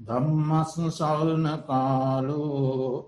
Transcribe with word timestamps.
ධම්මස් 0.00 0.74
සවන 0.90 1.46
කාලු 1.66 2.42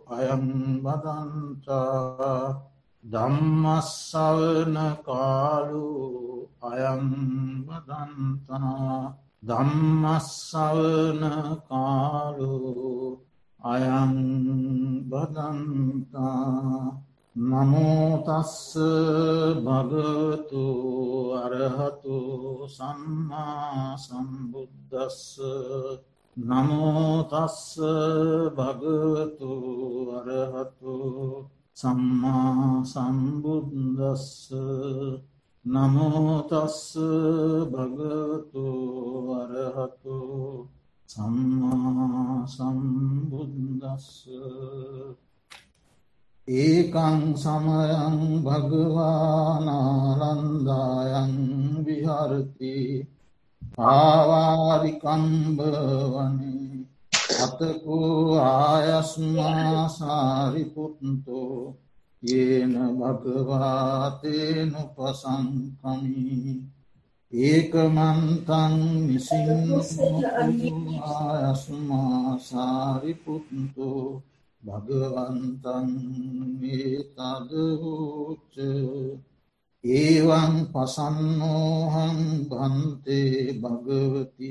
අයම් 0.08 0.44
බදන්තා 0.80 2.62
ධම්මස්සවන 3.04 4.76
කාලු 5.02 5.88
අයම් 6.62 7.04
බදන්තා 7.62 9.14
ධම්මස්සවන 9.42 11.22
කාලු 11.64 12.54
අයං 13.60 14.14
බදන්තා 15.04 16.96
නමෝතස්ස 17.36 18.74
භගතු 19.60 20.66
අරහතු 21.36 22.16
සම්මා 22.68 23.98
සම්බුද්ධස්ස 23.98 25.36
නමෝතස්ස 26.36 27.80
භගතු 28.52 29.52
අරහතු 30.12 30.96
සම්මා 31.74 32.84
සම්බුද්දස්ස. 32.84 34.52
නමෝතස්ස 35.64 36.96
භගතු 37.66 38.66
අරහතු 39.34 40.18
සම්මා 41.08 42.44
සම්බුද්දස්ස. 42.46 44.08
ඒකං 46.48 47.20
සමයං 47.34 48.16
භගවානානන්දායන් 48.44 49.74
විහරති. 51.82 52.76
ආවාරිකම්බවනේ 53.78 55.16
අතකෝ 57.36 58.38
ආයස්මා 58.40 59.88
සාරිපුත්තෝ. 59.90 61.58
ඒන 62.22 62.74
භගවාතේනු 62.98 64.82
පසංකමී 64.94 66.54
ඒකමන්තන් 67.32 68.76
විසින් 69.08 69.68
ආයස්මා 71.10 72.38
සාරිපුත්තෝ. 72.40 74.22
භගවන්තන් 74.62 75.90
තදහෝච්ච. 77.16 78.56
ඒවන් 79.94 80.72
පසන්නෝහන් 80.72 82.46
බන්තේ 82.48 83.60
භගවති 83.60 84.50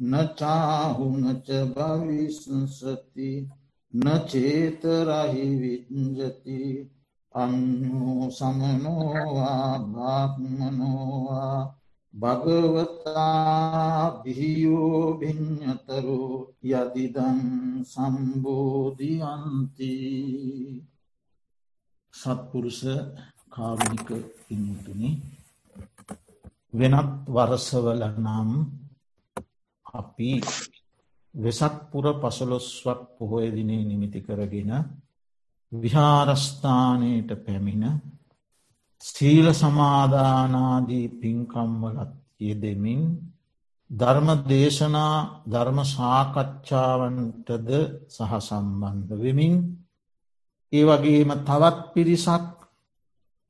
නචාහුනච 0.00 1.48
භවිසසති 1.74 3.48
නචේතරහි 3.92 5.46
විංජති 5.60 6.90
අන්නෝ 7.34 8.30
සමනෝවා 8.30 9.78
භාක්මනෝවා 9.88 11.74
භගවතා 12.14 14.20
බිහියෝ 14.22 15.14
භිඤ්ඥතරු 15.14 16.54
යදිදන් 16.64 17.84
සම්බෝධියන්ති. 17.84 19.92
සත්පුරුෂ 22.14 22.82
කාරුණික 23.52 24.08
පින්තුනි 24.40 25.10
වෙනත් 26.72 27.10
වරසවල 27.28 28.02
නම් 28.16 28.50
අපි 29.86 30.32
වෙසක්පුර 31.34 32.04
පසළොස්වක් 32.14 33.00
පොහොය 33.16 33.46
දිනේ 33.50 33.82
නිමිති 33.84 34.20
කරගෙන 34.20 34.70
විහාරස්ථානයට 35.72 37.30
පැමිණ 37.44 37.84
සීල 39.02 39.46
සමාධානාදී 39.54 41.06
පින්කම්වලත් 41.14 42.12
යෙදෙමින් 42.40 43.02
ධර්ම 43.90 44.28
දේශනා 44.44 45.14
ධර්ම 45.46 45.78
සාකච්ඡාවන්ටද 45.88 47.68
සහ 48.08 48.32
සම්බන්ධ 48.40 49.12
වෙමින් 49.18 49.54
ඒ 50.72 50.84
වගේම 50.84 51.30
තවත් 51.40 51.78
පිරිසක් 51.92 52.59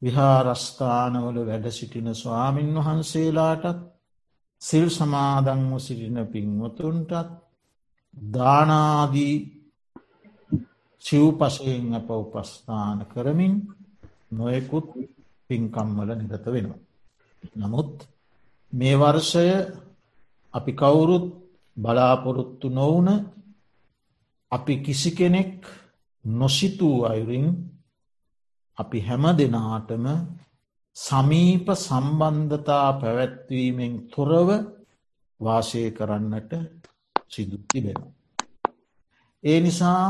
විහාරස්ථානවල 0.03 1.39
වැඩ 1.43 1.67
සිටින 1.71 2.09
ස්වාමින් 2.15 2.71
වහන්සේලාටත් 2.77 3.81
සිල් 4.63 4.89
සමාදංව 4.91 5.73
සිටින 5.79 6.19
පින්වතුන්ටත් 6.27 7.13
දානාදී 8.33 9.37
සිව්පසයෙන් 11.05 11.95
අප 11.95 12.09
උපස්ථාන 12.13 12.99
කරමින් 13.07 13.55
නොයෙකුත් 14.31 14.89
පින්කම්වල 15.51 16.11
නිරත 16.15 16.47
වෙනවා. 16.47 16.81
නමුත් 17.57 17.95
මේ 18.73 18.97
වර්ෂය 18.97 19.47
අපි 20.55 20.73
කවුරුත් 20.73 21.27
බලාපොරොත්තු 21.77 22.69
නොවන 22.71 23.09
අපි 24.53 24.75
කිසි 24.79 25.11
කෙනෙක් 25.11 25.55
නොසිතූ 26.25 26.97
අයුරින් 27.05 27.47
අපි 28.79 28.99
හැම 29.01 29.25
දෙනාටම 29.35 30.07
සමීප 30.97 31.67
සම්බන්ධතා 31.79 32.89
පැවැත්වීමෙන් 32.95 33.95
තොරව 34.09 34.49
වාසය 35.41 35.83
කරන්නට 35.91 36.53
සිදුත්ති 37.31 37.79
වෙන. 37.81 38.01
ඒ 39.45 39.59
නිසා 39.61 40.05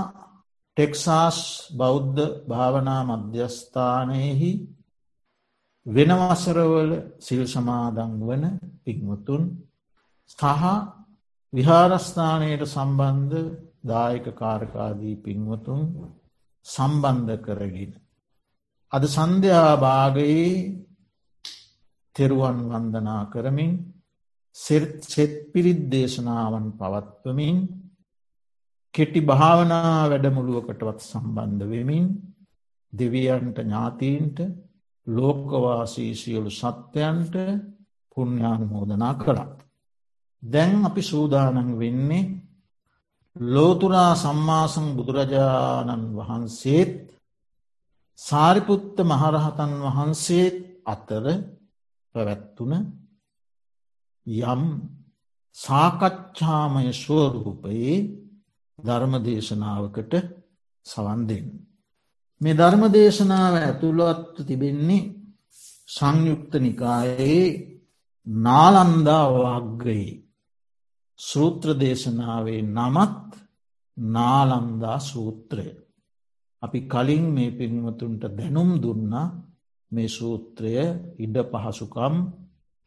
ටෙක්සාස් 0.77 1.39
බෞද්ධ 1.73 2.21
භාවනා 2.49 3.03
මධ්‍යස්ථානයෙහි 3.09 4.51
වෙනවසරවල 5.87 6.93
සිල් 7.19 7.43
සමාදං 7.47 8.13
වන 8.21 8.45
පික්මුතුන් 8.83 9.43
සහ 10.31 10.43
විහාරස්ථානයට 11.53 12.65
සම්බන්ධ 12.67 13.37
දායක 13.85 14.27
කාරකාදී 14.35 15.17
පින්වතුන් 15.19 15.83
සම්බන්ධ 16.67 17.39
කරගෙන. 17.39 17.93
අද 18.93 19.05
සන්ධ්‍යාභාගයේ 19.07 20.51
තෙරුවන් 22.17 22.59
වන්දනා 22.65 23.23
කරමින් 23.27 23.73
සෙත් 24.57 25.35
පිරිත් 25.53 25.83
දේශනාවන් 25.89 26.67
පවත්වමින් 26.73 27.59
කෙටි 28.95 29.21
භාවනා 29.23 29.93
වැඩමුළුවකටවත් 30.11 30.99
සම්බන්ධ 31.03 31.65
වෙමින් 31.65 32.07
දෙවියන්ට 32.93 33.59
ඥාතීන්ට 33.59 34.39
ලෝකවාසී 35.07 36.13
සියලු 36.15 36.51
සත්‍යයන්ට 36.53 37.35
පුුණ්ඥානුමෝදනා 38.13 39.15
කළත්. 39.15 39.57
දැන් 40.43 40.75
අපි 40.85 41.03
සූදානන් 41.03 41.71
වෙන්නේ 41.79 42.31
ලෝතුරා 43.37 44.13
සම්මාසං 44.17 44.87
බුදුරජාණන් 44.97 46.05
වහන්සේත් 46.17 46.95
සාරිපුත්ත 48.21 48.97
මහරහතන් 49.03 49.73
වහන්සේත් 49.85 50.57
අතර 50.87 51.25
පැවැත්තුන 52.15 52.73
යම් 54.27 54.63
සාකච්ඡාමය 55.57 56.87
ස්වරූපයේ 56.93 57.97
ධර්මදේශනාවකට 58.79 60.13
සවන්දෙන්. 60.87 61.47
මේ 62.41 62.55
ධර්මදේශනාව 62.55 63.55
ඇතුළත්ව 63.59 64.37
තිබෙන්නේ 64.47 65.11
සංයුක්ත 65.89 66.53
නිකායේ 66.57 67.45
නාලන්දා 68.27 69.27
වග්ගයේ 69.35 70.21
සූත්‍ර 71.19 71.69
දේශනාවේ 71.75 72.63
නමත් 72.69 73.29
නාලන්දා 73.97 74.99
සූත්‍රය. 75.01 75.67
අපි 76.63 76.79
කලින් 76.87 77.25
මේ 77.29 77.51
පින්වතුන්ට 77.51 78.23
දැනුම් 78.31 78.71
දුන්නා 78.77 79.27
මේ 79.93 80.09
සූත්‍රය 80.09 80.75
ඉඩ 81.19 81.37
පහසුකම් 81.53 82.15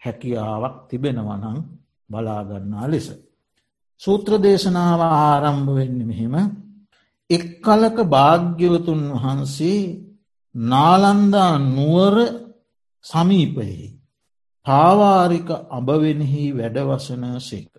හැකියාවක් 0.01 0.75
තිබෙනවනං 0.89 1.57
බලාගන්නා 2.09 2.85
ලෙස. 2.87 3.07
සූත්‍ර 4.01 4.31
දේශනාව 4.37 5.01
ආරම්භ 5.03 5.69
වෙන්න 5.69 5.99
මෙහෙම 6.01 6.35
එක් 7.29 7.45
කලක 7.61 7.97
භාග්‍යවතුන් 8.05 9.01
වහන්සේ 9.13 9.81
නාලන්දා 10.55 11.53
නුවර 11.67 12.15
සමීපයෙහි 13.05 13.87
පාවාරික 14.65 15.49
අභවෙනෙහි 15.69 16.43
වැඩවසන 16.51 17.23
සේක. 17.41 17.71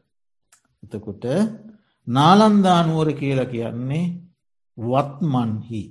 එතකොට 0.83 1.25
නාලන්දානුවර 2.07 3.09
කියල 3.13 3.41
කියන්නේ 3.47 4.13
වත්මන්හි 4.79 5.83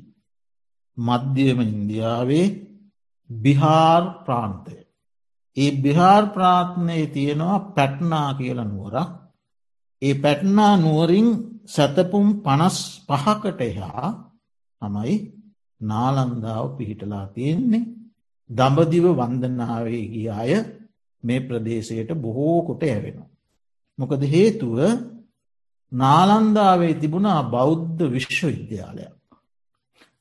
මධ්‍යම 0.97 1.59
ඉන්දියාවේ 1.63 2.47
බිහාර් 3.29 4.03
ප්‍රාන්තය. 4.25 4.75
ඒ 5.57 5.71
බිහාර් 5.77 6.23
ප්‍රාත්නයේ 6.27 7.07
තියෙනවා 7.07 7.65
පැට්නා 7.71 8.29
කියල 8.33 8.59
නුවර 8.63 8.95
ඒ 10.01 10.13
පැට්නා 10.15 10.73
නුවරින් 10.77 11.27
සැතපුම් 11.65 12.27
පනස් 12.41 12.77
පහකට 13.07 13.59
එහා 13.61 14.07
තමයි 14.81 15.15
නාලන්දාව 15.81 16.65
පිහිටලා 16.77 17.25
තියෙන්නේ 17.27 17.89
දඹදිව 18.49 19.05
වන්දනාවේ 19.11 20.03
ගිය 20.07 20.29
අය 20.31 20.51
මේ 21.23 21.39
ප්‍රදේශයට 21.39 22.09
බොහෝ 22.15 22.57
කොට 22.61 22.83
ඇවෙනවා. 22.83 23.29
මොකද 23.99 24.21
හේතුව 24.25 24.77
නාලන්දාවේ 25.93 26.93
තිබුණා 26.93 27.41
බෞද්ධ 27.45 28.01
විශ්වවිද්‍යාලයක්. 28.11 29.13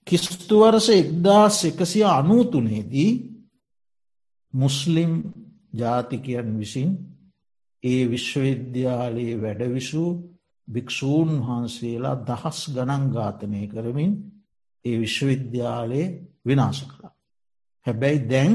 කිස්තුවරස 0.07 0.89
එක්දාස් 0.93 1.57
එකසිය 1.65 2.05
අනූතුනේදී 2.11 3.11
මුස්ලිම් 4.55 5.13
ජාතිකයන් 5.75 6.49
විසින් 6.59 6.91
ඒ 7.83 8.03
විශ්වවිද්‍යාලයේ 8.11 9.41
වැඩවිසූ 9.43 10.11
භික්‍ෂූන් 10.69 11.31
වහන්සේලා 11.41 12.17
දහස් 12.21 12.61
ගණන් 12.75 13.05
ඝාතනය 13.13 13.63
කරමින් 13.69 14.13
ඒ 14.85 14.97
විශ්වවිද්‍යාලයේ 15.01 16.07
විනාශ 16.47 16.83
කළා. 16.87 17.13
හැබැයි 17.87 18.21
දැන් 18.31 18.55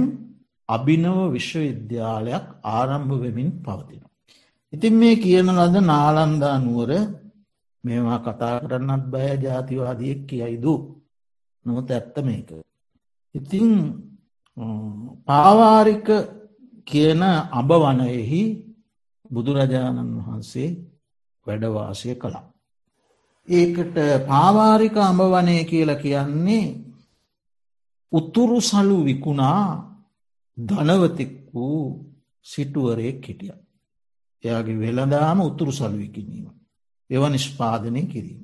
අභිනව 0.70 1.18
විශ්වවිද්‍යාලයක් 1.34 2.46
ආරම්භ 2.70 3.14
වෙමින් 3.22 3.50
පවතින. 3.64 4.07
ඉතින් 4.74 4.94
මේ 4.94 5.16
කියන 5.16 5.50
ලද 5.50 5.76
නාලන්දා 5.84 6.58
නුවර 6.58 6.92
මේවා 7.84 8.20
කතා 8.20 8.56
කරන්නත් 8.62 9.04
බය 9.12 9.28
ජාතිවාදියෙක් 9.44 10.22
කියයිදු 10.28 10.74
නොත 11.66 11.90
ඇත්ත 11.90 12.16
මේක. 12.20 12.50
ඉතිං 13.36 13.70
පාවාරික 15.28 16.08
කියන 16.88 17.22
අබ 17.52 17.70
වනයෙහි 17.84 18.44
බුදුරජාණන් 19.32 20.12
වහන්සේ 20.18 20.70
වැඩවාසය 21.48 22.16
කළා. 22.16 22.46
ඒකට 23.48 23.98
පාවාරික 24.28 24.96
අඹ 25.00 25.22
වනය 25.34 25.58
කියල 25.66 25.92
කියන්නේ 25.96 26.66
උතුරු 28.12 28.60
සලු 28.62 28.98
විකුණා 29.06 29.62
ධනවතෙක් 30.58 31.34
වූ 31.54 31.84
සිටුවරයෙක් 32.46 33.20
හිටිය. 33.24 33.56
එයාගේ 34.44 34.80
වෙළදාම 34.80 35.40
උතුරු 35.42 35.72
සලු 35.72 35.98
විකිනීම. 35.98 36.48
එව 37.10 37.24
නිෂ්පාදනය 37.28 38.02
කිරීම. 38.04 38.42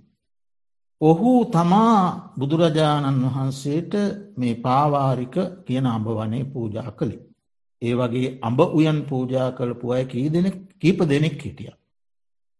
ඔහු 1.02 1.32
තමා 1.46 2.34
බුදුරජාණන් 2.38 3.24
වහන්සේට 3.26 3.94
මේ 4.38 4.56
පාවාරික 4.56 5.36
කියන 5.66 5.86
අඹ 5.88 6.08
වනේ 6.10 6.44
පූජා 6.46 6.92
කළේ. 6.92 7.24
ඒ 7.82 7.94
වගේ 7.94 8.38
අඹ 8.42 8.60
උයන් 8.72 9.00
පූජා 9.04 9.50
කළපු 9.52 9.86
අය 9.92 10.06
කී 10.06 10.28
දෙනෙක් 10.30 10.56
කීප 10.80 11.00
දෙනෙක් 11.04 11.36
හිටිය. 11.42 11.74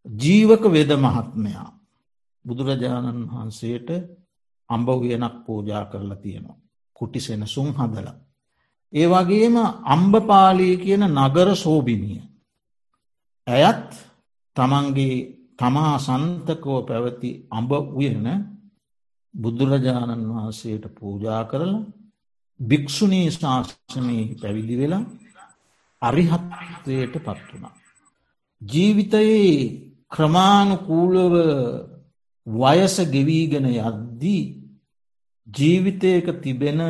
ජීවක 0.06 0.64
වෙද 0.72 0.90
මහත්මයා 0.96 1.68
බුදුරජාණන් 2.44 3.28
වහන්සේට 3.28 3.88
අඹ 4.70 4.88
උයනක් 4.90 5.34
පූජා 5.46 5.84
කරලා 5.84 6.16
තියෙනවා. 6.16 6.58
කුටි 6.96 7.20
සෙනසුම් 7.20 7.68
හදල. 7.72 8.08
ඒ 8.92 9.06
වගේම 9.06 9.56
අම්බපාලී 9.86 10.76
කියන 10.76 11.02
නගර 11.08 11.48
සෝබිනිය. 11.56 12.22
ඇයත් 13.46 13.90
තමන්ගේ 14.56 15.16
තමා 15.58 15.94
සන්තකෝ 15.98 16.80
පැවති 16.82 17.30
අඹ 17.50 17.70
උයන 17.94 18.26
බුදුරජාණන් 19.34 20.28
වහන්සේට 20.28 20.84
පූජා 20.94 21.42
කරලා 21.44 21.82
භික්‍ෂුණී 22.60 23.28
ශාසනයේ 23.32 24.36
පැවිදි 24.36 24.76
වෙලා 24.76 25.04
අරිහත්වයට 26.02 27.14
පත් 27.16 27.40
වුණා. 27.48 27.74
ජීවිතයේ 28.62 29.54
ක්‍රමාණුකූලව 30.08 31.34
වයස 32.46 32.96
ගෙවීගෙන 33.06 33.66
යද්දී 33.68 34.42
ජීවිතයක 35.46 36.26
තිබෙන 36.38 36.80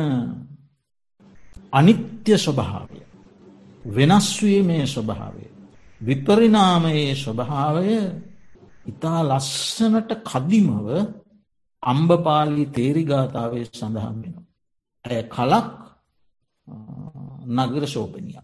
අනිත්‍ය 1.73 2.37
ස්වභාවය 2.37 3.01
වෙනස්වීමේ 3.85 4.85
ස්වභාවය 4.87 5.54
විපරිනාමයේ 6.05 7.11
ස්වභාවය 7.15 7.95
ඉතා 8.85 9.19
ලස්සනට 9.23 10.11
කදිමව 10.23 10.87
අම්බපාලි 11.83 12.65
තේරිගාථාවේ 12.67 13.65
සඳහන් 13.69 14.17
වෙන. 14.23 14.35
ඇය 15.05 15.23
කලක් 15.27 15.71
නගර 17.47 17.83
ශෝපනිය. 17.85 18.39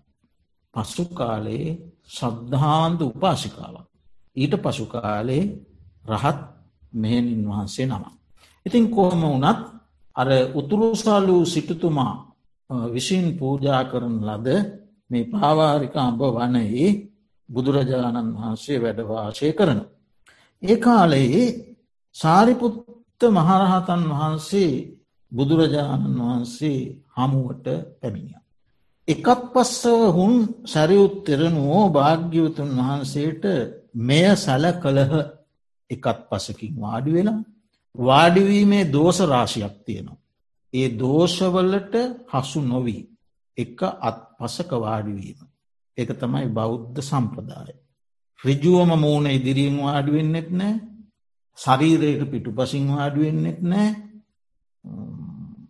පසු 0.73 1.03
කාලයේ 1.11 1.69
සද්ධාන්ත 2.09 2.99
උපාසිකාවක්. 3.03 3.87
ඊට 4.35 4.53
පසු 4.57 4.85
කාලේ 4.87 5.43
රහත් 6.05 6.39
මෙහෙණින් 6.93 7.43
වහන්සේ 7.45 7.85
නම. 7.87 8.03
ඉතින් 8.65 8.85
කොහොම 8.89 9.21
වනත් 9.33 9.59
අර 10.15 10.29
උතුරුසාලු 10.53 11.35
සිටුතුමා 11.45 12.13
විසින් 12.89 13.25
පූජා 13.33 13.83
කරන 13.83 14.17
ලද 14.21 14.47
මේ 15.09 15.25
පාවාරික 15.25 15.95
අඹ 15.97 16.21
වනයේ 16.29 17.10
බුදුරජාණන් 17.51 18.35
වහන්සේ 18.35 18.77
වැඩවාශය 18.79 19.51
කරන. 19.53 19.79
ඒ 20.63 20.77
කාලයේ 20.77 21.45
සාරිපුත්ත 22.15 23.21
මහරහතන් 23.29 24.03
වහන්සේ 24.11 24.73
බුදුරජාණන් 25.31 26.19
වහන්සේ 26.19 26.79
හමුවට 27.15 27.67
පැමිණිය. 27.99 28.41
එකත් 29.07 29.41
පස්සව 29.53 30.01
හුන් 30.11 30.33
සැරියුත් 30.65 31.15
තෙරණුවෝ 31.25 31.85
භාග්‍යවතුන් 31.89 32.71
වහන්සේට 32.79 33.43
මෙය 34.01 34.27
සැල 34.37 34.65
කළහ 34.75 35.13
එකත් 35.89 36.19
පසකින් 36.29 36.73
වාඩි 36.77 37.11
වෙලා 37.11 37.39
වාඩිවීමේ 37.95 38.83
දෝෂ 38.87 39.19
රාශියක් 39.25 39.75
තියෙනවා. 39.85 40.19
ඒ 40.73 40.87
දෝෂවලට 40.95 41.95
හසු 42.31 42.59
නොවී 42.63 43.03
එක 43.57 43.79
අත් 44.01 44.17
පසක 44.37 44.71
වාඩිවීම. 44.77 45.39
එක 46.01 46.11
තමයි 46.15 46.47
බෞද්ධ 46.49 46.99
සම්ප්‍රදාය. 47.01 47.73
රිජුවම 48.39 48.91
මූුණ 48.95 49.27
ඉදිරියෙන් 49.29 49.77
වාඩුවෙන්නෙත් 49.79 50.49
නෑ. 50.51 50.73
ශරීරයට 51.57 52.23
පිටු 52.31 52.51
පසින් 52.51 52.85
වාඩුවෙන්නෙත් 52.91 53.59
නෑ. 53.63 53.89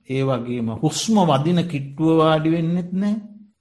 ඒ 0.10 0.24
වගේම 0.24 0.70
හුස්ම 0.78 1.16
වදින 1.24 1.60
කිට්ටුව 1.66 2.12
වාඩිවෙන්නෙත් 2.18 2.92
නෑ. 2.94 3.16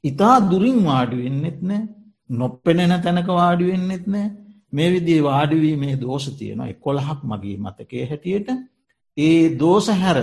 ඉතා 0.05 0.37
දුරින් 0.51 0.81
වාඩිවෙන්නෙත් 0.85 1.59
නෑ. 1.63 1.89
නොප්පෙනෙන 2.31 2.95
තැනක 2.99 3.29
වාඩිවෙන්නෙත් 3.33 4.07
නෑ. 4.07 4.29
මේ 4.73 4.91
විදිේ 4.93 5.23
වාඩිවීමේ 5.23 5.95
දෝෂ 6.01 6.27
තියෙනවා 6.33 6.69
එකොළහක් 6.69 7.21
මගේ 7.25 7.57
මතකේ 7.59 8.05
හැටියට. 8.07 8.49
ඒ 9.17 9.59
දෝස 9.59 9.87
හැර 9.95 10.19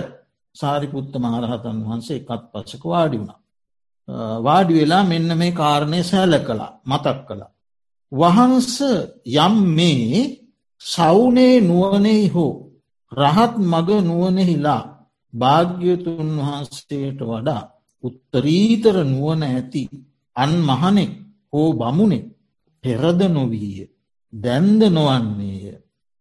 සාරිපුත්ත 0.56 1.12
මහරහතන් 1.16 1.78
වහන්සේ 1.84 2.16
එකත් 2.16 2.44
පස්සක 2.52 2.84
වාඩි 2.86 3.18
වුණා. 3.18 3.40
වාඩි 4.42 4.72
වෙලා 4.74 5.04
මෙන්න 5.04 5.30
මේ 5.36 5.52
කාරණය 5.52 6.00
සෑල 6.02 6.34
කළා 6.40 6.72
මතක් 6.86 7.18
කළා. 7.28 7.52
වහන්ස 8.12 8.74
යම් 9.36 9.54
මේ 9.70 10.20
සෞනේ 10.82 11.54
නුවනෙහි 11.60 12.26
හෝ 12.28 12.54
රහත් 13.12 13.54
මග 13.64 13.88
නුවනෙහිලා 14.02 14.82
භාග්‍යතුන් 15.34 16.30
වහන්සේට 16.38 17.20
වඩා 17.22 17.62
උත්තරීතර 18.04 18.96
නුවන 19.04 19.42
ඇති 19.44 19.82
අන් 20.36 20.52
මහනෙක් 20.62 21.12
හෝ 21.52 21.68
බමුණෙක් 21.72 22.26
පෙරද 22.84 23.20
නොවීය 23.28 23.80
දැන්ද 24.32 24.80
නොවන්නේය 24.88 25.64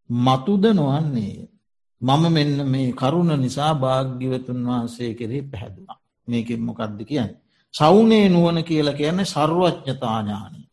මතුද 0.10 0.63
නොවන්නේය 0.74 1.38
මම 2.01 2.24
මෙන්න 2.29 2.56
මේ 2.65 2.89
කරුණ 2.91 3.32
නිසා 3.36 3.74
භාග්‍යවතුන් 3.75 4.60
වහන්සේ 4.65 5.12
කෙරේ 5.13 5.44
පැහැදුනා 5.44 6.00
මේකෙන් 6.27 6.62
මොකක්ද 6.62 7.00
කියන්න. 7.03 7.32
සෞනේ 7.77 8.25
නුවන 8.29 8.57
කියල 8.63 8.89
කියන්නේ 8.93 9.25
සර්වච්ඥතාඥානී. 9.27 10.65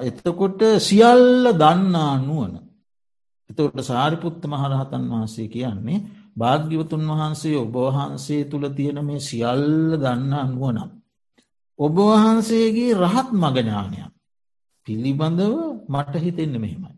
එතකොට 0.00 0.60
සියල්ල 0.80 1.46
දන්නා 1.54 2.12
නුවන. 2.20 2.52
එතකොට 3.50 3.78
සාරිපුත්ත 3.82 4.42
මහරහතන් 4.46 5.04
වහන්සේ 5.10 5.48
කියන්නේ 5.48 6.04
භාග්‍යවතුන් 6.36 7.04
වහන්සේ 7.10 7.56
ඔබවහන්සේ 7.58 8.42
තුළ 8.44 8.66
තියෙන 8.70 8.98
මේ 9.04 9.20
සියල්ල 9.20 9.96
දන්නා 9.96 10.44
නුවනම්. 10.46 10.90
ඔබවහන්සේගේ 11.78 12.92
රහත් 12.94 13.28
මගඥානයක් 13.34 14.12
පිළිබඳව 14.86 15.54
මට 15.88 16.14
හිතෙන්න 16.16 16.54
මෙහෙමයි. 16.56 16.92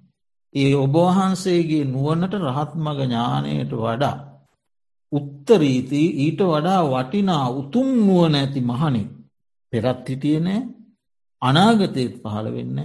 ඒ 0.55 0.75
ඔබවහන්සේගේ 0.77 1.85
නුවනට 1.87 2.35
රහත් 2.47 2.73
මග 2.77 2.99
ඥානයට 3.01 3.73
වඩා 3.75 4.17
උත්තරීති 5.13 6.03
ඊට 6.19 6.41
වඩා 6.45 6.81
වටිනා 6.85 7.47
උතුම් 7.51 7.89
නුවන 7.99 8.35
ඇති 8.35 8.61
මහනෙක් 8.63 9.09
පෙරත් 9.73 10.09
හිටියනෑ 10.09 10.61
අනාගතයත් 11.43 12.15
පහළ 12.23 12.49
වෙන්න 12.53 12.79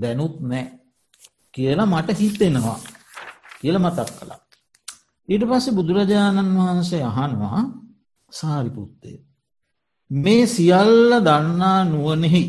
දැනුත් 0.00 0.36
නෑ 0.42 0.66
කියලා 1.54 1.86
මට 1.86 2.18
හිතෙනවා 2.18 2.78
කියල 3.60 3.76
මතක් 3.78 4.10
කළා. 4.18 4.40
ඊට 5.28 5.44
පස්සේ 5.44 5.74
බුදුරජාණන් 5.74 6.56
වහන්සේ 6.58 7.02
අහනවා 7.02 7.60
සාරිපුත්තය. 8.32 9.12
මේ 10.10 10.46
සියල්ල 10.46 11.10
දන්නා 11.20 11.78
නුවනෙහි 11.84 12.42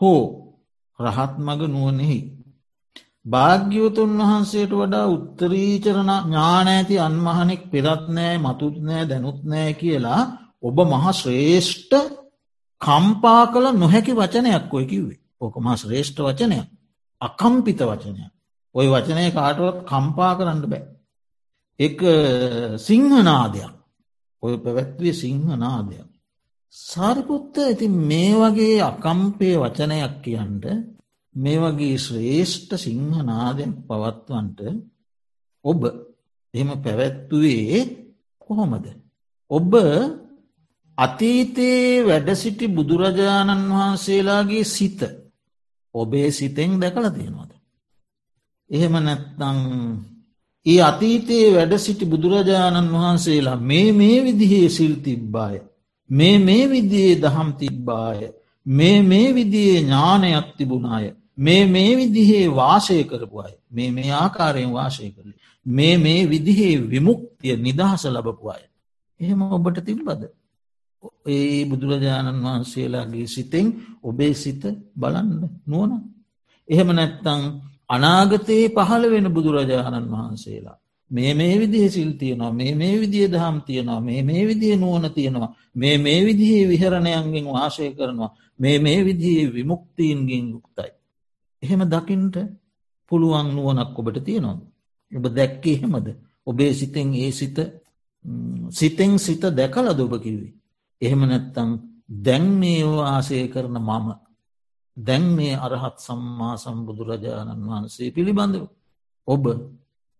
හෝ 0.00 0.22
රහත් 0.98 1.34
මග 1.38 1.60
නුවනෙහි. 1.68 2.18
භාග්‍යවතුන් 3.26 4.18
වහන්සේට 4.20 4.72
වඩා 4.72 5.06
උත්තරීචරණ 5.06 6.12
ඥාන 6.20 6.68
ඇති 6.68 6.96
අන්මහනෙක් 6.98 7.62
පෙරත්නෑ 7.70 8.34
මතුත්නෑ 8.38 9.04
දැනුත්නෑ 9.08 9.72
කියලා 9.74 10.22
ඔබ 10.62 10.76
මහ 10.82 11.04
ශ්‍රේෂ්ඨ 11.12 11.96
කම්පා 12.80 13.42
කළ 13.46 13.66
නොහැකි 13.74 14.12
වචනයක් 14.12 14.74
ඔය 14.74 14.86
කිව්වේ. 14.86 15.20
ඕක 15.40 15.56
මහ 15.56 15.76
ශ්‍රේෂ්ඨ 15.76 16.20
වචනයක්. 16.20 16.66
අකම්පිත 17.20 17.80
වචනයක්. 17.82 18.32
ඔය 18.74 18.86
වචනය 18.86 19.24
කාටවත් 19.30 19.78
කම්පා 19.84 20.32
කරන්න 20.34 20.60
බෑ. 20.64 20.84
එක 21.80 21.98
සිංහනාදයක්. 22.78 23.72
ඔය 24.42 24.54
පැවැත්වේ 24.58 25.14
සිංහනාදයක්. 25.14 26.08
සාරිපුත්ත 26.74 27.54
ඇති 27.58 27.86
මේ 28.02 28.34
වගේ 28.34 28.76
අකම්පය 28.82 29.48
වචනයක් 29.56 30.14
කියන්ට 30.24 30.64
මේ 31.34 31.58
වගේ 31.58 31.96
ශ්‍රේෂ්ඨ 31.98 32.74
සිංහනාදයක් 32.76 33.72
පවත්වන්ට 33.88 34.60
ඔබ 35.64 35.80
එම 36.54 36.68
පැවැත්තුවේ 36.82 37.80
කොහොමද. 38.38 38.86
ඔබ 39.50 39.72
අතීතයේ 40.98 42.04
වැඩසිටි 42.06 42.66
බුදුරජාණන් 42.68 43.70
වහන්සේලාගේ 43.70 44.64
සිත 44.66 45.00
ඔබේ 45.94 46.30
සිතෙන් 46.30 46.80
දැකල 46.80 47.06
තියෙනවාද. 47.08 47.52
එහෙම 48.70 48.94
නැත්තං 48.98 49.58
ඒ 50.66 50.80
අතීතයේ 50.82 51.54
වැඩ 51.54 51.74
සිටි 51.78 52.04
බුදුරජාණන් 52.04 52.92
වහන්සේලා 52.92 53.56
මේ 53.62 53.88
මේ 53.92 54.18
විදිහේ 54.24 54.68
සිල් 54.68 54.94
තිබ්බාය. 54.96 55.56
මේ 56.10 56.36
මේ 56.38 56.64
විදියේ 56.70 57.20
දහම් 57.22 57.50
තිබ්බාය. 57.52 58.20
මේ 58.66 58.98
මේ 59.02 59.28
විදියේ 59.34 59.80
ඥානයක් 59.80 60.48
තිබුණාය. 60.56 61.06
මේ 61.38 61.66
මේ 61.66 61.96
විදිහේ 61.96 62.46
වාසය 62.50 63.04
කරපු 63.04 63.40
අය 63.40 63.54
මේ 63.70 63.90
මේ 63.90 64.10
ආකාරයෙන් 64.12 64.72
වාසය 64.72 65.10
කරලි. 65.10 65.34
මේ 65.66 65.98
මේ 65.98 66.20
විදිහේ 66.26 66.90
විමුක්තිය 66.90 67.56
නිදහස 67.58 68.04
ලබපු 68.06 68.48
අය. 68.48 68.62
එහෙම 69.20 69.42
ඔබට 69.48 69.78
තිබ්බද. 69.80 70.22
ඒ 71.26 71.64
බුදුරජාණන් 71.64 72.44
වහන්සේලාගේ 72.44 73.26
සිතෙන් 73.26 73.66
ඔබේ 74.02 74.34
සිත 74.34 74.62
බලන්න 74.96 75.30
නුවන. 75.66 75.92
එහෙම 76.68 76.88
නැත්තං 76.90 77.40
අනාගතයේ 77.88 78.68
පහළ 78.70 79.04
වෙන 79.10 79.26
බුදුරජාණන් 79.30 80.12
වහන්සේලා. 80.12 80.78
මේ 81.10 81.34
මේ 81.34 81.58
විදිහ 81.58 81.90
සිල් 81.90 82.12
තියනවා 82.12 82.52
මේ 82.52 82.74
මේ 82.74 82.94
විදිහ 83.00 83.26
දහම් 83.28 83.56
තියනවා 83.60 84.00
මේ 84.00 84.22
මේ 84.22 84.42
විදිහ 84.46 84.76
නුවන 84.76 85.04
තියෙනවා 85.10 85.50
මේ 85.74 85.96
මේ 85.98 86.20
විදිහේ 86.24 86.64
විහරණයන්ගෙන් 86.68 87.46
වාශය 87.46 87.90
කරනවා 87.90 88.30
මේ 88.58 88.78
මේ 88.78 89.00
විදිහේ 89.04 89.52
විමුක්තීන්ගෙන් 89.54 90.44
යුක්තයි. 90.50 90.90
එහෙම 91.62 91.82
දකිින්ට 91.84 92.36
පුළුවන් 93.10 93.48
නුවනක් 93.50 93.98
ඔබට 93.98 94.18
තියෙනවා. 94.20 94.58
ඔබ 95.12 95.24
දැක්කේ 95.30 95.76
හෙමද. 95.76 96.08
ඔබේ 96.46 96.72
සිතෙන් 96.72 97.08
ඒ 97.14 97.30
සිත 97.32 97.58
සිතෙන් 98.70 99.12
සිත 99.18 99.42
දැකල 99.50 99.86
දොබ 99.92 100.12
කිවේ. 100.22 100.52
එහෙම 101.02 101.20
නැත්තං 101.22 101.70
දැන් 102.18 102.44
මේ 102.60 102.82
වාසය 102.86 103.36
කරන 103.48 103.76
මම 103.80 104.08
දැන් 104.96 105.24
මේ 105.36 105.54
අරහත් 105.56 105.96
සම්මා 105.98 106.54
සම්බුදුරජාණන් 106.56 107.62
වහන්සේ 107.62 108.08
පිළිබඳව. 108.10 108.64
ඔබ 109.28 109.44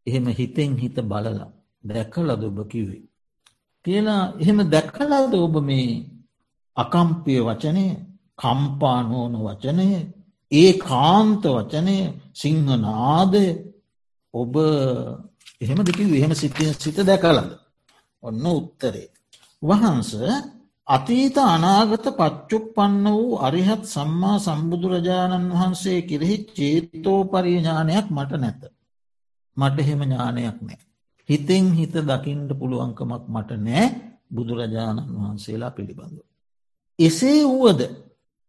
එහෙම 0.07 0.27
හිතෙන් 0.31 0.71
හිත 0.77 0.97
බලලා 1.03 1.49
දැකලද 1.85 2.43
ඔබ 2.45 2.59
කිවේ. 2.69 3.03
කියලා 3.85 4.23
එහෙම 4.41 4.59
දැක්කලාද 4.71 5.33
ඔබ 5.37 5.55
මේ 5.61 5.91
අකම්පය 6.77 7.35
වචනය 7.41 7.85
කම්පා 8.39 8.99
නෝන 9.03 9.35
වචනය 9.39 9.89
ඒ 10.53 10.73
කාන්ත 10.81 11.45
වචනය 11.49 11.99
සිංහනාදය 12.35 13.45
ඔබ 14.35 14.55
එහෙම 15.61 15.79
දෙකි 15.81 16.05
එහෙම 16.13 16.33
සිතිය 16.35 16.73
සිත 16.75 16.99
දැකලද. 17.03 17.51
ඔන්න 18.23 18.45
උත්තරේ. 18.49 19.09
වහන්ස 19.63 20.11
අතීත 20.89 21.37
අනාගත 21.47 22.07
පච්චුප්පන්න 22.11 23.05
වූ 23.09 23.39
අරිහත් 23.39 23.83
සම්මා 23.87 24.37
සම්බුදුරජාණන් 24.39 25.53
වහන්සේ 25.53 25.99
කිරෙහි 26.03 26.37
චේතෝ 26.51 27.21
පරිඥානයක් 27.25 28.07
මට 28.11 28.33
නැත. 28.35 28.63
මට 29.57 29.77
එහෙම 29.79 30.01
ඥානයක් 30.03 30.59
නෑ. 30.61 30.81
හිතෙන් 31.29 31.65
හිත 31.73 31.95
දකිින්ට 32.03 32.51
පුළුවන්කමක් 32.55 33.25
මට 33.29 33.51
නෑ 33.59 33.87
බුදුරජාණන් 34.31 35.09
වහන්සේලා 35.15 35.71
පිළිබඳව. 35.71 36.19
එසේ 36.99 37.41
වුවද 37.47 37.81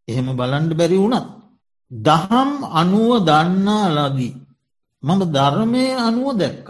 එහෙම 0.08 0.28
බලන්ඩ 0.32 0.72
බැරි 0.74 0.96
වුණත් 0.96 1.43
දහම් 1.90 2.50
අනුව 2.72 3.10
දන්නා 3.20 3.86
ලදී. 3.96 4.34
මම 5.02 5.20
ධර්මය 5.32 5.84
අනුව 5.98 6.28
දැක්ක. 6.36 6.68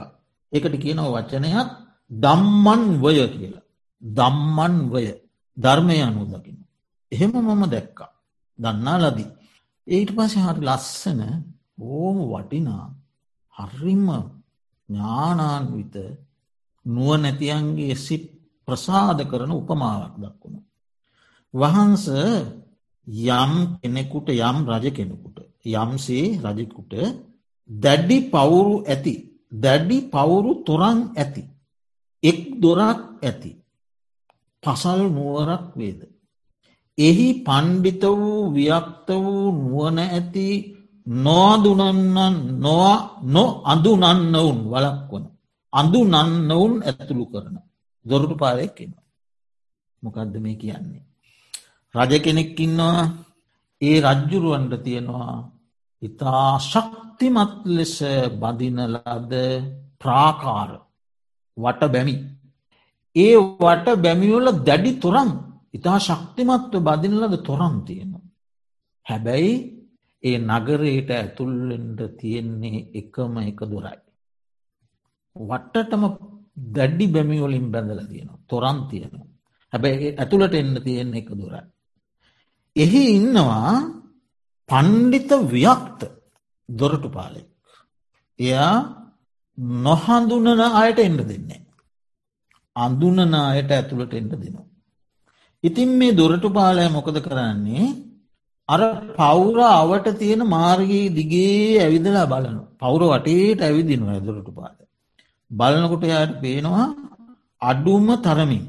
එකට 0.52 0.74
කියනව 0.82 1.06
වචනයක් 1.14 1.68
දම්මන් 2.10 2.82
වය 3.02 3.16
කියලා. 3.28 3.64
දම්මන් 4.02 4.74
වය 4.92 5.06
ධර්මය 5.56 5.96
අනුව 6.02 6.24
දකින. 6.32 6.58
එහෙම 7.12 7.32
මම 7.38 7.62
දැක්කා. 7.66 8.12
දන්නා 8.58 8.98
ලදී. 9.02 9.30
ඒට 9.86 10.10
පස 10.16 10.34
හරි 10.36 10.62
ලස්සන 10.62 11.20
ඕම 11.80 12.16
වටිනා 12.30 12.86
හරිම 13.54 14.06
ඥානාන්විත 14.88 15.94
නුව 16.86 17.10
නැතියන්ගේ 17.16 17.94
සිත් 17.96 18.24
ප්‍රසාද 18.68 19.18
කරන 19.30 19.52
උපමාවක් 19.52 20.14
දක්වුණු. 20.16 20.60
වහන්ස 21.54 22.04
යම් 23.06 23.52
කෙනෙකුට 23.78 24.28
යම් 24.30 24.56
රජ 24.68 24.86
කෙනෙකුට 24.90 25.38
යම්සේ 25.66 26.26
රජකුට 26.44 26.92
දැඩ්ඩි 27.70 28.16
පවුරු 28.30 28.74
ඇති 28.84 29.14
දැඩ්ඩි 29.54 29.96
පවුරු 30.08 30.50
තොරන් 30.64 30.98
ඇති 31.14 31.44
එක් 32.22 32.40
දොරක් 32.60 33.00
ඇති 33.22 33.52
පසල් 34.62 35.00
නුවරක් 35.10 35.64
වේද. 35.74 36.00
එහි 36.98 37.28
පණ්ඩිත 37.42 38.02
වූ 38.12 38.52
ව්‍යක්ත 38.52 39.08
වූ 39.16 39.44
නුවන 39.54 39.98
ඇති 40.00 40.46
නොදුනන්නන් 41.06 42.36
නොවා 42.58 42.98
නො 43.24 43.44
අඳුනන්නවුන් 43.64 44.58
වලක්වන. 44.66 45.24
අඳුනන්නවුන් 45.72 46.72
ඇතුළු 46.82 47.24
කරන. 47.26 47.56
දොරටු 48.06 48.34
පාරයක් 48.36 48.78
එනවා. 48.80 49.06
මොකක්ද 50.02 50.34
මේ 50.38 50.56
කියන්නේ. 50.56 51.04
රජ 51.94 52.12
කෙනෙක්කින්නවා 52.18 53.00
ඒ 53.80 53.96
රජ්ජුරුවන්ට 54.02 54.74
තියෙනවා 54.84 55.34
ඉතා 56.02 56.48
ශක්තිමත් 56.62 57.52
ලෙස 57.68 57.96
බදිනලද 58.34 59.32
ප්‍රාකාර 60.00 60.70
වට 61.56 61.82
බැමි. 61.88 62.14
ඒ 63.16 63.34
වට 63.60 63.86
බැමිවල 63.96 64.48
දැඩි 64.60 64.92
තොරම් 64.96 65.30
ඉතා 65.74 65.98
ශක්තිමත්ව 65.98 66.74
බදිනලද 66.82 67.34
තොරම් 67.42 67.74
තියෙනවා. 67.84 68.24
හැබැයි 69.06 69.54
ඒ 70.22 70.38
නගරයට 70.40 71.10
ඇතුල්ලෙන්ට 71.12 72.00
තියෙන්නේ 72.18 72.78
එකම 72.94 73.34
එක 73.42 73.60
දුරයි. 73.64 73.98
වටටම 75.36 76.04
දැඩ්ඩි 76.74 77.06
බැමිවලින් 77.08 77.68
බැඳල 77.70 78.00
තියෙනවා 78.04 78.44
තොරන් 78.48 78.78
තියෙනවා. 78.90 79.26
හැබැයි 79.72 80.14
ඇතුළට 80.14 80.54
එන්න 80.54 80.76
තියෙන්නේ 80.82 81.22
එක 81.22 81.30
දුරයි. 81.32 81.64
එහි 82.76 83.02
ඉන්නවා 83.10 83.72
පණ්ඩිත 84.68 85.30
ව්‍යක්ත 85.46 86.00
දොරටු 86.68 87.08
පාලෙක්. 87.08 87.48
එයා 88.38 88.76
නොහඳුනන 89.82 90.48
අයට 90.74 90.98
එන්න 90.98 91.18
දෙන්නේ. 91.22 91.60
අඳුනන 92.76 93.34
අයට 93.34 93.70
ඇතුළට 93.70 94.14
එන්න 94.14 94.30
දෙනවා. 94.32 94.66
ඉතින් 95.64 95.90
මේ 95.90 96.12
දොරටු 96.12 96.48
පාලය 96.50 96.88
මොකද 96.88 97.18
කරන්නේ 97.20 97.86
අර 98.68 98.80
පවුර 99.12 99.58
අවට 99.60 100.18
තියෙන 100.18 100.42
මාර්ගී 100.48 101.06
දිගේ 101.10 101.78
ඇවිදලා 101.78 102.26
බලන 102.26 102.58
පවුර 102.76 103.02
වටේට 103.04 103.60
ඇවිදිනු 103.60 104.06
ඇදුරට 104.08 104.50
පාද. 104.50 104.78
බලනකොට 105.50 106.04
යායට 106.04 106.40
පේනවා 106.40 106.88
අඩුම 107.62 108.06
තරමින්. 108.18 108.64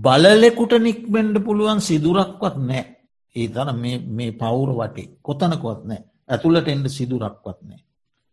බලලෙකුට 0.00 0.72
නික්බෙන්ඩ 0.78 1.36
පුළුවන් 1.40 1.80
සිදුරක්වත් 1.80 2.56
නෑ 2.62 2.99
ඒ 3.36 3.48
තර 3.48 3.68
මේ 4.10 4.30
පවුර 4.32 4.70
වටේ 4.72 5.08
කොතනකොත් 5.20 5.80
නෑ 5.84 6.02
ඇතුළට 6.28 6.68
එන්ඩ 6.68 6.86
සිදුරක්වත් 6.88 7.58
නෑ. 7.62 7.82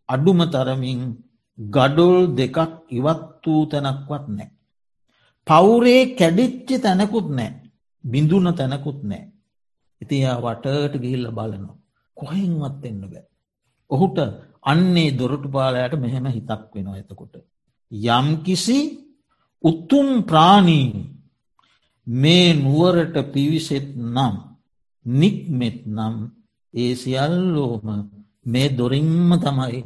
අඩුම 0.08 0.40
තරමින් 0.46 1.00
ගඩොල් 1.58 2.18
දෙකක් 2.34 2.58
ඉවත් 2.90 3.44
වූ 3.44 3.62
තැනක්වත් 3.66 4.26
නෑ. 4.28 4.50
පවුරේ 5.46 6.02
කැඩිච්චි 6.14 6.76
තැනකුත් 6.78 7.28
නෑ 7.30 7.50
බිඳුන 8.04 8.48
තැනකුත් 8.54 9.00
නෑ 9.02 9.24
ඉතියා 10.00 10.38
වටට 10.38 10.94
ගිහිල්ල 10.96 11.26
බලනවා. 11.30 11.76
කොහෙන්වත් 12.16 12.84
එන්න 12.84 13.02
බෑ. 13.02 13.26
ඔහුට 13.90 14.18
අන්නේ 14.62 15.10
දොරටු 15.12 15.48
පාලයට 15.48 15.94
මෙහෙම 15.96 16.26
හිතක් 16.28 16.62
වෙනවා 16.74 16.98
එතකොට. 16.98 17.34
යම් 17.92 18.28
කිසි 18.44 18.78
උත්තුම් 19.64 20.08
ප්‍රාණීන් 20.22 20.92
මේ 22.06 22.48
නුවරට 22.54 23.16
පිවිසෙත් 23.32 23.88
නම් 23.96 24.34
නික්මෙත් 25.12 25.78
නම් 25.88 26.16
ඒ 26.74 26.92
සියල්ලෝම 26.94 27.86
මේ 28.46 28.68
දොරින්ම 28.70 29.30
තමයි 29.36 29.80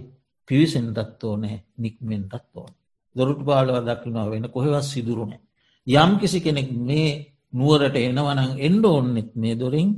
පිවිසෙන්ටත් 0.48 1.22
ඕනෑ 1.22 1.56
නික්මෙන්ටත් 1.76 2.54
ඕන. 2.54 2.72
දොරුට 3.16 3.40
බාලව 3.40 3.76
දක්ිනාව 3.86 4.28
වෙන 4.30 4.46
කොහෙවත් 4.48 4.84
සිදුරුණේ. 4.84 5.40
යම් 5.86 6.10
කිසි 6.20 6.38
කෙනෙක් 6.40 6.68
මේ 6.80 7.10
නුවරට 7.52 7.96
එනවනං 7.98 8.50
එන්ඩ 8.58 8.84
ඕන්නෙත් 8.84 9.30
මේ 9.34 9.54
දොරින් 9.54 9.90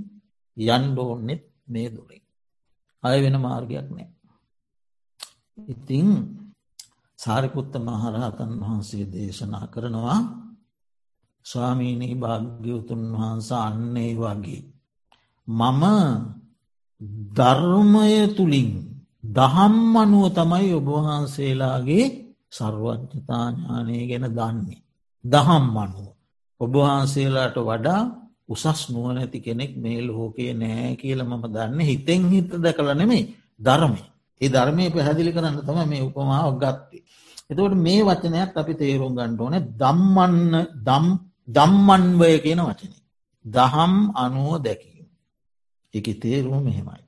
යන්ඩ 0.56 0.96
ඕන්නෙත් 0.98 1.42
මේ 1.66 1.88
දොරින්. 1.88 2.22
අය 3.02 3.16
වෙන 3.22 3.36
මාර්ගයක් 3.38 3.88
නෑ. 3.88 4.08
ඉතිං 5.58 6.08
සාරිපුත්ත 7.18 7.74
මහරහතන් 7.78 8.52
වහන්සේ 8.60 9.04
දේශනා 9.06 9.66
කරනවා 9.66 10.20
ස්වාමීනී 11.46 12.14
භාග්‍යවතුන් 12.14 13.02
වහන්සා 13.12 13.64
අන්නේ 13.66 14.12
වගේ. 14.14 14.73
මම 15.48 15.82
ධර්මය 17.32 18.34
තුළින් 18.36 18.70
දහම් 19.28 19.76
අනුව 19.94 20.24
තමයි 20.30 20.70
ඔබවහන්සේලාගේ 20.74 22.06
සර්වඥතාඥානය 22.50 23.96
ගැන 24.04 24.26
දන්නේ. 24.30 24.80
දහම් 25.24 25.66
අනුව. 25.76 26.06
ඔබවහන්සේලාට 26.60 27.56
වඩා 27.60 28.02
උසස් 28.46 28.80
නුවනැති 28.88 29.38
කෙනෙක් 29.40 29.72
මේ 29.76 29.98
ලෝකයේ 30.02 30.54
නෑ 30.54 30.90
කියල 30.94 31.20
මම 31.22 31.44
දන්න 31.46 31.80
හිතෙන් 31.80 32.22
හිත 32.28 32.50
දැකල 32.56 32.88
නෙමේ 32.92 33.24
ධර්මය. 33.60 34.02
ඒ 34.40 34.48
ධර්මය 34.48 34.84
පැහැදිලි 34.90 35.30
කරන්න 35.32 35.56
තම 35.58 35.78
මේ 35.84 36.02
උපමාවක් 36.02 36.56
ගත්තේ. 36.62 37.02
එතවට 37.50 37.74
මේ 37.76 38.00
වචනයක් 38.02 38.52
අපි 38.54 38.72
තේරුම් 38.74 39.12
ගණ්ඩෝන 39.12 39.54
දම්මන්න 39.74 40.54
දම් 40.80 41.06
දම්මන්වය 41.48 42.32
කියන 42.38 42.60
වචනය. 42.60 42.96
දහම් 43.44 43.94
අනුව 44.14 44.50
දැකීම. 44.58 44.93
එක 45.94 46.06
තේරුම 46.20 46.62
මෙහෙමයි. 46.62 47.02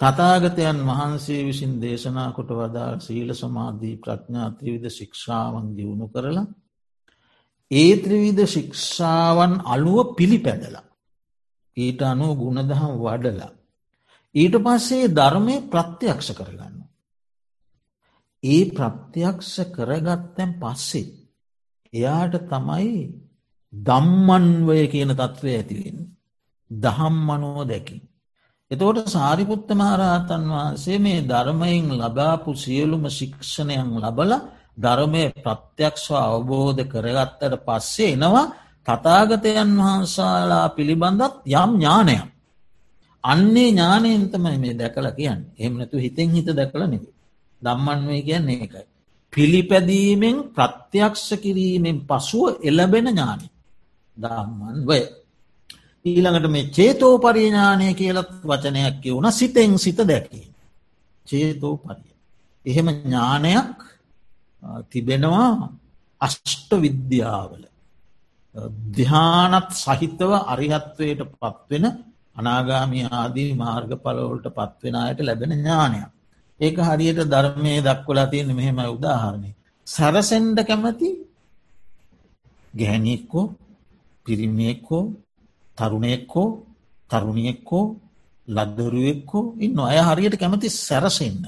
තතාගතයන් 0.00 0.78
වහන්සේ 0.82 1.40
විසින් 1.44 1.72
දේශනා 1.80 2.30
කොට 2.32 2.50
වදාල් 2.50 3.00
සීල 3.00 3.30
සමාධී 3.34 3.96
ප්‍රඥාතිවිද 3.96 4.84
ශික්ෂාවන් 4.90 5.66
දියුණු 5.76 6.06
කරලා 6.08 6.46
ඒ 7.70 7.92
ත්‍රවිධ 7.96 8.44
ශික්ෂාවන් 8.46 9.52
අලුව 9.64 9.98
පිළිපැදලා. 10.16 10.84
ඊට 11.76 12.00
අනුව 12.02 12.32
ගුණදහම් 12.38 12.92
වඩලා. 12.98 13.52
ඊට 14.34 14.54
පස්සේ 14.58 15.08
ධර්මය 15.08 15.56
ප්‍රත්‍යයක්ෂ 15.70 16.28
කරගන්න. 16.32 16.76
ඒ 18.44 18.62
ප්‍රත්‍යයක්ෂ 18.68 19.54
කරගත්තැන් 19.74 20.50
පස්සේ. 20.54 21.14
එයාට 21.92 22.34
තමයි 22.44 22.94
දම්මන්වය 23.72 24.80
කියන 24.86 25.10
තත්ත්වය 25.12 25.50
ඇතිවෙන්. 25.52 25.98
දහම් 26.70 27.14
මනුව 27.20 27.58
දැකින්. 27.64 28.02
එතෝට 28.74 29.08
සාරිපුත්ත 29.08 29.68
මහරහතන් 29.72 30.44
වහන්සේ 30.50 30.98
මේ 30.98 31.24
ධර්මයෙන් 31.24 31.86
ලබාපු 31.94 32.50
සියලුම 32.56 33.04
ශික්ෂණයන් 33.10 33.90
ලබල 33.98 34.32
ධර්මය 34.76 35.24
ප්‍රත්‍යක්ෂව 35.36 36.14
අවබෝධ 36.18 36.82
කරගත්තට 36.86 37.54
පස්සේ 37.60 38.12
එනවා 38.12 38.46
තතාගතයන් 38.88 39.70
වහන්සාලා 39.78 40.68
පිළිබඳත් 40.70 41.34
යම් 41.54 41.70
ඥානයක්. 41.74 42.24
අන්නේ 43.24 43.68
ඥානයන්තමයි 43.68 44.56
මේ 44.58 44.74
දැකල 44.74 45.06
කියන්න 45.12 45.42
එමනතු 45.58 45.96
හිතෙන් 45.98 46.28
හිත 46.30 46.48
දැකල 46.52 46.82
නෙව. 46.84 47.04
දම්මන්වේ 47.62 48.22
කියන්නේ 48.22 48.62
එකයි. 48.64 48.84
පිළිපැදීමෙන් 49.32 50.36
ප්‍රත්‍යක්ෂ 50.50 51.28
කිරීමෙන් 51.36 51.98
පසුව 52.02 52.46
එලබෙන 52.62 53.06
ඥානය. 53.08 53.46
දම්මන්වය. 54.18 55.00
ඊළඟට 56.04 56.48
මේ 56.50 56.70
චේතෝ 56.70 57.14
පරිඥානය 57.18 57.86
කියලත් 57.94 58.32
වචනයක් 58.42 58.96
කිවුණ 59.02 59.32
සිතෙන් 59.32 59.78
සිත 59.78 60.00
දැකී. 60.02 60.46
චේතෝ 61.26 61.74
පරිය. 61.78 62.12
එහෙම 62.64 62.88
ඥානයක් 62.90 63.78
තිබෙනවා 64.90 65.50
අෂ්ට 66.20 66.70
විද්‍යාවල. 66.76 67.62
දිහානත් 68.92 69.70
සහිතව 69.74 70.30
අරිහත්වයට 70.46 71.20
පත්වෙන 71.32 71.84
අනාගාමී 72.36 73.06
ආදී 73.12 73.50
මාර්ග 73.54 73.90
පලවලට 73.98 74.46
පත්වෙන 74.50 74.96
අයට 74.96 75.20
ලැබෙන 75.20 75.52
ඥානයක්. 75.52 76.10
ඒක 76.60 76.76
හරියට 76.80 77.20
ධර්මය 77.26 77.74
දක්වලා 77.80 78.26
තියෙන 78.26 78.50
මෙහෙම 78.54 78.78
උදාහරණය. 78.88 79.50
සැරසෙන්ඩ 79.86 80.58
කැමති 80.62 81.08
ගැහැනියෙක්කෝ 82.74 83.46
පිරිමියෙක්කෝ 84.26 85.04
තරුණයෙක්කෝ 85.78 86.48
තරුණියෙක්කෝ 87.10 87.84
ලද්දරුවෙක්කෝ 88.48 89.44
ඉන්න 89.58 89.78
අය 89.82 89.98
හරියට 90.00 90.36
කැමති 90.36 90.68
සැරසෙන්න්න. 90.78 91.44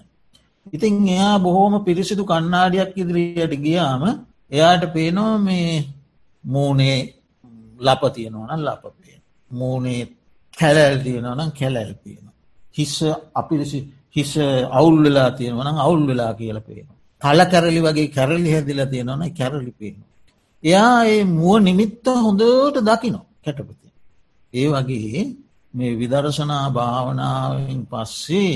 ඉතින් 0.67 0.95
එයා 1.09 1.35
බොහෝම 1.39 1.75
පිරිසිදු 1.85 2.23
කන්නාඩියක් 2.25 2.93
ඉදිරියට 2.97 3.55
ගියාම 3.59 4.03
එයාට 4.53 4.85
පේනෝ 4.93 5.33
මේ 5.39 5.85
මූනේ 6.45 6.99
ලප 7.81 8.03
තියෙනවන 8.15 8.61
ලපපේ. 8.61 9.17
මූනේ 9.51 10.03
කැලැල් 10.55 10.97
තියෙනවනම් 10.99 11.51
කැලැල් 11.53 11.93
පේන. 11.97 12.25
හිස්ස 12.75 12.97
අපිරිසි 13.35 13.81
හිස 14.11 14.33
අවුල් 14.71 14.97
වෙලා 15.05 15.31
තියෙනවනම් 15.33 15.77
අවුල් 15.79 16.03
වෙලා 16.07 16.33
කියල 16.35 16.59
පේන. 16.61 16.87
කල 17.23 17.41
කැරලි 17.45 17.81
වගේ 17.81 18.09
කැරලි 18.09 18.51
හැදිල 18.51 18.81
තියෙනවන 18.87 19.23
කැරලි 19.35 19.73
පේන. 19.73 19.97
එයා 20.63 21.05
ඒ 21.07 21.25
මුව 21.33 21.57
නිමිත්ත 21.61 22.07
හොඳට 22.19 22.77
දකිනො 22.89 23.21
කැටපති. 23.45 23.86
ඒ 24.57 24.69
වගේ 24.69 25.21
මේ 25.75 25.93
විදර්ශනා 25.95 26.67
භාවනාවෙන් 26.71 27.81
පස්සේ 27.87 28.55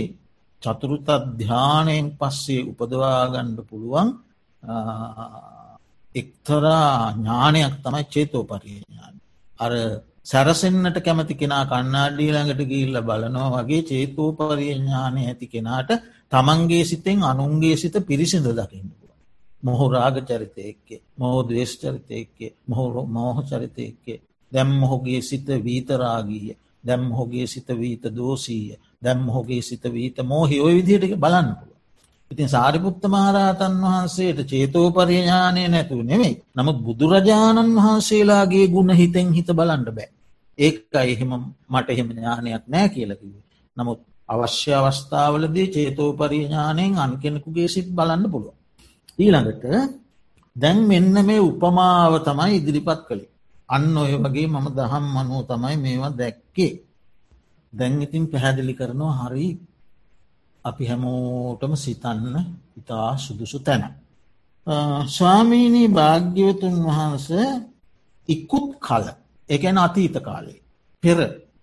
චතුරුතත් 0.63 1.09
ධ්‍යානයෙන් 1.39 2.07
පස්සේ 2.13 2.67
උපදවාගණ්ඩ 2.71 3.59
පුළුවන් 3.65 4.09
එක්තරා 6.15 7.13
ඥානයක් 7.15 7.75
තමයි 7.79 8.05
චේතෝ 8.07 8.45
පරිඥාන. 8.45 9.15
අර 9.61 9.73
සැරසෙන්න්නට 10.23 10.99
කැමති 11.01 11.35
කෙනා 11.35 11.65
කන්නාඩී 11.67 12.31
ළඟට 12.31 12.63
ගිල්ල 12.67 12.97
බලනවා 13.01 13.51
වගේ 13.59 13.83
චේතෝ 13.83 14.31
පරිඥානය 14.35 15.21
ඇති 15.23 15.47
කෙනාට 15.47 15.91
තමන්ගේ 16.33 16.85
සිතෙන් 16.85 17.19
අනුන්ගේ 17.25 17.77
සිත 17.77 17.97
පිරිසිඳ 18.03 18.49
දකින්නපුුව. 18.51 19.13
මොහු 19.63 19.85
රාග 19.89 20.17
චරිතයක්කේ 20.23 21.01
මොහෝ 21.17 21.43
දවේශ 21.43 21.77
චරිතයක්කේ 21.79 22.51
මොහු 22.67 23.07
මෝහ 23.09 23.39
චරිතයක්කේ 23.45 24.19
දැම් 24.53 24.71
මොහුගේ 24.75 25.21
සිත 25.23 25.49
වීතරාගීය 25.59 26.57
දැම් 26.85 27.11
හොගේ 27.11 27.47
සිත 27.47 27.69
වීත 27.71 28.05
දෝසීය 28.11 28.77
දැම් 29.01 29.29
හොගේ 29.29 29.63
සිත 29.63 29.85
වීත 29.87 30.17
මෝහි 30.23 30.61
ඔය 30.61 30.75
විදිහට 30.77 31.17
බලන්නපුුව. 31.17 31.71
ඉතින් 32.31 32.49
සාරිපුත්ත 32.49 33.03
මහරහතන් 33.07 33.75
වහන්සේට 33.83 34.41
චේතෝ 34.45 34.87
පරිඥානය 34.91 35.63
නැතුව 35.67 36.01
නෙමෙයි. 36.03 36.35
නමුත් 36.55 36.79
බුදුරජාණන් 36.79 37.77
වහන්සේලාගේ 37.77 38.67
ගුණ 38.69 38.91
හිතෙන් 38.93 39.33
හිත 39.33 39.51
බලන්ඩ 39.51 39.89
බෑ. 39.91 40.11
ඒක 40.59 40.77
එහෙම 41.05 41.33
මට 41.69 41.89
එහෙම 41.89 42.09
ඥානයක් 42.11 42.65
නෑ 42.67 42.89
කියලකිව. 42.89 43.33
නමුත් 43.77 44.01
අවශ්‍ය 44.29 44.71
අවස්ථාවලදී 44.73 45.69
චේතෝ 45.69 46.11
පරිඥානයෙන් 46.15 46.99
අන් 46.99 47.13
කෙනෙකුගේ 47.19 47.69
සිත් 47.69 47.89
බලන්න 47.91 48.25
පුළුව. 48.31 48.55
ඊළඟට 49.19 49.65
දැන් 50.57 50.79
මෙන්න 50.85 51.15
මේ 51.23 51.41
උපමාව 51.41 52.13
තමයි 52.21 52.57
ඉදිරිපත් 52.57 53.01
කළේ. 53.07 53.31
අන්න 53.71 53.97
ඔය 53.97 54.13
වගේ 54.17 54.49
මම 54.49 54.67
දහම් 54.71 55.05
මනුව 55.07 55.41
තමයි 55.47 55.77
මේවා 55.77 56.13
දැක්කේ. 56.13 56.73
දැන් 57.73 58.03
ඉතින් 58.03 58.25
පැහැදිලි 58.27 58.75
කරනවා 58.75 59.15
හරි 59.21 59.47
අපි 60.65 60.85
හැමෝටම 60.87 61.73
සිතන්න 61.77 62.35
ඉතා 62.77 63.09
සුදුසු 63.17 63.59
තැන. 63.61 63.83
ස්වාමීණී 65.09 65.89
භාග්‍යවතුන් 65.91 66.77
වහන්ස 66.87 67.29
ඉක්කුත් 68.29 68.71
කල 68.79 69.05
එකන 69.49 69.77
අතීත 69.79 70.17
කාලේ 70.19 70.61
පෙර 71.03 71.19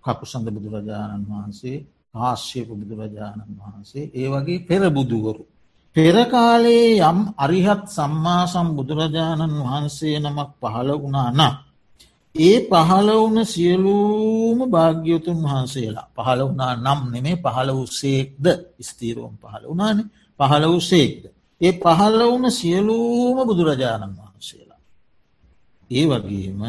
කකුසඳ 0.06 0.48
බුදුරජාණන් 0.48 1.28
වහන්සේ 1.28 1.78
ආශ්‍යප 2.20 2.68
බුදුරජාණන් 2.72 3.54
වහන්සේ 3.60 4.10
ඒ 4.14 4.28
වගේ 4.30 4.60
පෙර 4.62 4.84
බුදුවරු. 4.90 5.44
පෙරකාලේ 5.96 6.90
යම් 7.02 7.20
අරිහත් 7.38 7.84
සම්මාසම් 7.90 8.68
බුදුරජාණන් 8.78 9.56
වහන්සේ 9.62 10.18
නමක් 10.20 10.50
පහළ 10.62 10.90
වුණා 10.96 11.30
නම් 11.32 11.56
ඒ 12.40 12.58
පහළ 12.64 13.10
වුන 13.14 13.38
සියලූම 13.46 14.60
භාග්‍යවතුන් 14.68 15.38
වහන්සේලා 15.44 16.08
පහළ 16.16 16.42
වුණා 16.42 16.74
නම් 16.76 17.02
නෙමේ 17.12 17.38
පහළ 17.38 17.70
වූසේක්ද 17.72 18.46
ස්තීරුවම් 18.82 19.36
පහළ 19.38 19.66
වනාන 19.70 19.98
පහළ 20.40 20.66
වූසේක්ද. 20.66 21.24
ඒ 21.62 21.74
පහළ 21.76 22.22
වුන 22.24 22.46
සියලූම 22.52 23.38
බුදුරජාණන් 23.42 24.18
වහන්සේලා. 24.18 24.82
ඒ 25.92 26.06
වගේම 26.06 26.62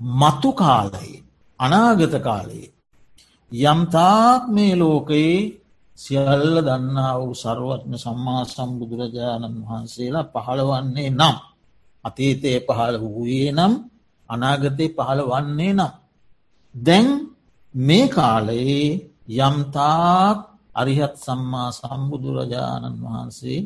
මතු 0.00 0.50
කාලයේ 0.54 1.18
අනාගත 1.60 2.14
කාලයේ 2.20 2.70
යම්තාක් 3.52 4.42
මේ 4.48 4.74
ලෝකයේ 4.74 5.36
සියල්ල 5.98 6.56
දන්නා 6.60 7.14
වූ 7.18 7.34
සරුවත්ම 7.34 7.92
සම්මා 7.96 8.42
සම්බුදුරජාණන් 8.46 9.56
වහන්සේලා 9.60 10.30
පහළවන්නේ 10.34 11.10
නම් 11.10 11.36
අතීතය 12.04 12.50
පහළ 12.60 12.96
වූයේ 13.02 13.52
නම් 13.52 13.72
අනාගතය 14.30 14.86
පහළ 14.90 15.20
වන්නේ 15.24 15.72
නම්. 15.72 15.92
දැන් 16.74 17.08
මේ 17.74 18.06
කාලයේ 18.08 18.88
යම්තාක් 19.38 20.38
අරිහත් 20.74 21.14
සම්මා 21.18 21.68
සම්බුදුරජාණන් 21.72 23.00
වහන්සේ 23.02 23.60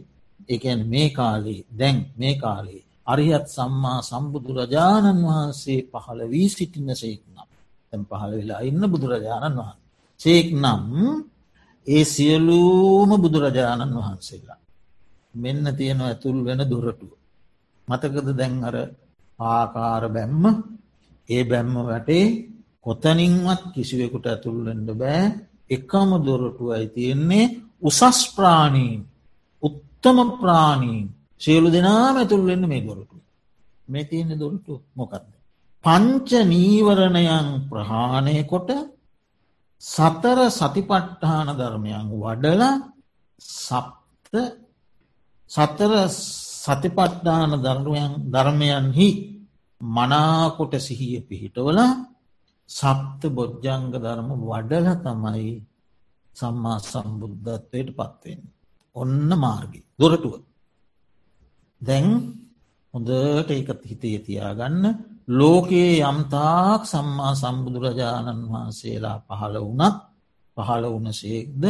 එකන් 0.48 0.80
මේ 0.86 1.08
කාලේ 1.10 1.60
දැන් 1.70 1.96
මේ 2.16 2.34
කාලේ 2.36 2.82
අරිහත් 3.06 3.46
සම්මා 3.48 3.98
සම්බුදුරජාණන් 4.02 5.20
වහන්සේ 5.24 5.80
පහළ 5.92 6.20
වී 6.26 6.48
සිටින්න 6.48 6.90
සේක්නම් 6.94 7.38
තැන් 7.92 8.02
පහළ 8.04 8.32
වෙලා 8.32 8.60
ඉන්න 8.60 8.82
බුදුරජාණන් 8.84 9.58
වහන් 9.58 9.78
සේක් 10.20 10.48
නම් 10.54 10.84
ඒ 11.86 12.04
සියලූම 12.06 13.10
බුදුරජාණන් 13.16 13.96
වහන්සේලා. 13.96 14.60
මෙන්න 15.34 15.64
තියෙනවා 15.72 16.08
ඇතුල් 16.08 16.38
වෙන 16.40 16.60
දුරටුව. 16.62 17.12
මතකද 17.88 18.28
දැන් 18.32 18.54
අර 18.64 18.76
ආකාර 19.46 20.04
බැම්ම. 20.08 20.44
ඒ 21.28 21.42
බැම්ම 21.44 21.74
වැටේ 21.82 22.26
කොතනින්වත් 22.80 23.62
කිසිවෙකුට 23.74 24.26
ඇතුල්ලෙන්ට 24.26 24.90
බෑ. 24.94 25.24
එකම 25.70 26.10
දොරටුවයි 26.20 26.86
තියෙන්නේ 26.88 27.52
උසස් 27.82 28.20
ප්‍රාණීන් 28.36 29.00
උත්තම 29.62 30.18
ප්‍රාණීන්. 30.34 31.06
සියලු 31.40 31.68
දෙනාම 31.68 32.14
ඇතුල්වෙන්න 32.16 32.64
මේ 32.66 32.82
දොරටු 32.82 33.16
මේ 33.88 34.04
තියෙන 34.04 34.32
දොරටු 34.36 34.72
මොකක්ද. 34.94 35.26
පංච 35.84 36.30
නීවරණයන් 36.44 37.48
ප්‍රහාණය 37.68 38.36
කොට 38.44 38.70
සතර 39.82 40.38
සතිපට්ඨාන 40.50 41.48
ධර්මයන් 41.52 42.06
වඩල 42.14 42.62
සප්ත 43.58 44.34
සතර 45.50 45.92
සතිපට්ඨාන 46.62 47.52
ධර්මයන්හි 48.32 49.08
මනාකොට 49.80 50.72
සිහිය 50.78 51.16
පිහිටවල 51.20 51.78
සප්ත 52.70 53.22
බොජ්ජංග 53.30 53.84
ධර්ම 53.94 54.28
වඩල 54.42 54.88
තමයි 54.98 55.50
සම්මා 56.36 56.78
සම්බුද්ධත්වයට 56.82 57.88
පත්වෙන්. 57.92 58.40
ඔන්න 58.96 59.30
මාර්ගි 59.36 59.80
දොරටුව. 59.94 60.34
දැන් 61.80 62.06
හොඳට 62.94 63.50
ඒකත් 63.50 63.82
හිතේ 63.82 64.18
තියාගන්න 64.20 64.84
ලෝකයේ 65.30 66.02
යම්තාක් 66.02 66.82
සම්මා 66.84 67.32
සම්බුදුරජාණන් 67.34 68.42
වහන්සේලා 68.44 69.18
පහළ 69.20 69.56
වනත් 69.62 69.96
පහළ 70.56 70.84
වනසේක්ද 70.94 71.62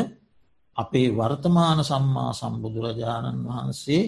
අපේ 0.76 1.08
වර්තමාන 1.10 1.78
සම්මා 1.82 2.30
සම්බුදුරජාණන් 2.32 3.46
වහන්සේ 3.46 4.02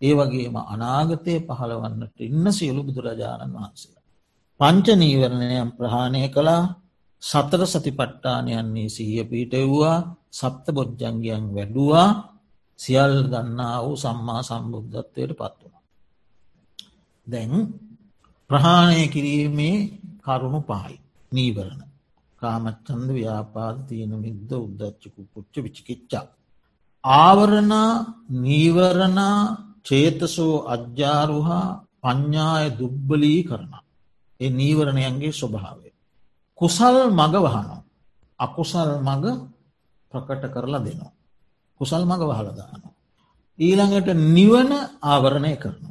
ඒ 0.00 0.14
වගේම 0.14 0.56
අනාගතය 0.64 1.34
පහළවන්නට 1.48 2.18
ඉන්න 2.20 2.46
සියලු 2.50 2.80
බුදුරජාණන් 2.82 3.54
වහන්සේලා. 3.54 4.04
පංච 4.60 4.86
නීවරණයම් 4.94 5.68
ප්‍රහාණය 5.72 6.22
කළා 6.28 6.62
සතර 7.22 7.62
සතිපට්ටානයන්නේ 7.64 8.88
සීය 8.88 9.22
පීටව්වා 9.24 9.96
සප්ත 10.30 10.66
බොජ්ජංගයන් 10.70 11.44
වැඩුවා 11.48 12.08
සියල් 12.78 13.14
ගන්නා 13.24 13.76
වූ 13.78 13.96
සම්මා 13.96 14.40
සම්බුද්ධත්වයට 14.42 15.32
පත් 15.32 15.58
වුණ. 15.62 15.84
දැන් 17.26 17.52
ප්‍රහාණය 18.50 19.02
කිරීමේ 19.08 19.76
කරුණු 20.24 20.60
පහයි 20.62 20.96
නීවරණ 21.32 21.82
කාමච්චන්ද 22.42 23.08
ව්‍යාපාද 23.12 23.78
තියන 23.88 24.12
මිද්ද 24.16 24.50
උද්දච්චකු 24.56 25.20
පුච්ච 25.32 25.54
විචිකිච්චා. 25.58 26.26
ආවරණ 27.04 27.72
නීවරණ 28.38 29.18
චේතසෝ 29.88 30.54
අජ්‍යාරුහා 30.66 31.66
පඤ්ඥාය 32.02 32.66
දුබ්බලී 32.78 33.40
කරන. 33.42 33.72
ඒ 34.40 34.50
නීවරණයන්ගේ 34.50 35.32
ස්වභාවය. 35.32 35.90
කුසල් 36.58 36.96
මග 37.10 37.34
වහනෝ. 37.44 37.80
අකුසල් 38.40 38.90
මග 39.00 39.24
ප්‍රකට 40.12 40.44
කරලා 40.46 40.80
දෙනවා. 40.80 41.12
කුසල් 41.80 42.02
මඟ 42.02 42.24
වහලදානවා. 42.24 42.92
ඊළඟට 43.58 44.08
නිවන 44.28 44.70
ආවරණය 45.02 45.52
කරනු. 45.56 45.90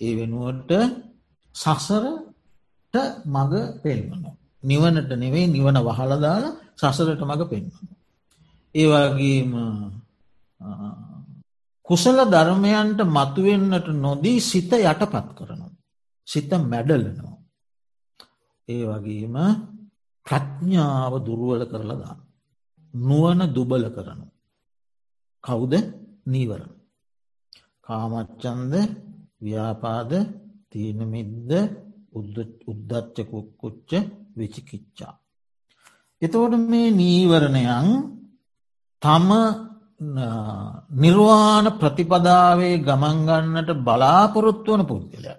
ඒ 0.00 0.12
වෙනුවට 0.14 0.70
සසරට 1.54 2.94
මග 3.26 3.52
පෙන්වන. 3.82 4.24
නිවනට 4.62 5.10
නෙවෙයි 5.14 5.46
නිවන 5.48 5.78
වහලදාල 5.80 6.44
සසරට 6.76 7.22
මඟ 7.22 7.44
පෙන්වන. 7.46 7.86
ඒවාගේම 8.74 9.52
කුසල 11.88 12.18
ධර්මයන්ට 12.26 13.00
මතුවෙන්නට 13.08 13.86
නොදී 13.96 14.40
සිත 14.40 14.72
යටපත් 14.74 15.28
කරනවා. 15.36 15.72
සිත 16.28 16.50
මැඩලනවා. 16.64 17.36
ඒ 18.68 18.84
වගේම 18.86 19.36
ප්‍රඥාව 20.26 21.12
දුරුවල 21.24 21.62
කරලා 21.64 21.98
දාන්න. 21.98 22.20
නුවන 22.94 23.40
දුබල 23.52 23.84
කරනවා. 23.88 24.36
කවුද 25.44 25.74
නීවරණ. 26.26 26.74
කාමච්චන්ද 27.86 28.74
ව්‍යාපාද 29.40 30.12
තීනමිද්ද 30.70 31.50
උද්දච්චකුක්කුච්ච 32.14 33.90
විචිකිච්චා. 34.36 35.14
එතෝට 36.22 36.54
මේ 36.64 36.90
නීවරණයන් 36.92 37.88
තම 39.02 39.30
නිර්වාණ 40.00 41.66
ප්‍රතිපදාවේ 41.72 42.78
ගමන්ගන්නට 42.80 43.70
බලාපොරොත්තු 43.78 44.72
වන 44.72 44.84
පුද්ගලය. 44.84 45.32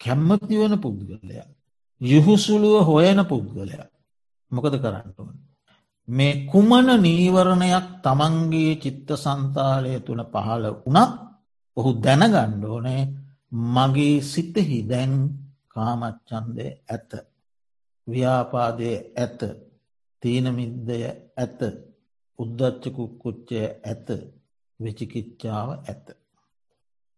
කැම්මති 0.00 0.54
වන 0.56 0.78
පුද්ගලය. 0.78 1.42
යුහුසුළුව 2.00 2.84
හොයන 2.84 3.20
පුද්ගලය. 3.24 3.76
මොකද 4.52 4.74
කරන්නටුවන්. 4.74 5.36
මේ 6.08 6.46
කුමන 6.46 6.88
නීවරණයක් 6.98 7.86
තමන්ගේ 8.00 8.72
චිත්ත 8.76 9.08
සන්තාලය 9.16 9.92
තුළ 10.00 10.22
පහළ 10.24 10.64
වනත් 10.84 11.10
ඔහු 11.76 11.90
දැනගණ්ඩෝනේ 11.96 13.02
මගේ 13.72 14.22
සිතෙහි 14.22 14.78
දැන් 14.82 15.12
කාමච්චන්දය 15.68 16.66
ඇත. 16.88 17.10
ව්‍යාපාදය 18.06 18.90
ඇත 19.14 19.40
තීනමිද්දය 20.22 20.98
ඇත 21.36 21.60
උද්දච්චකුක්කුච්චය 22.38 23.60
ඇත 23.84 24.08
වෙචිකිච්චාව 24.80 25.68
ඇත. 25.82 26.06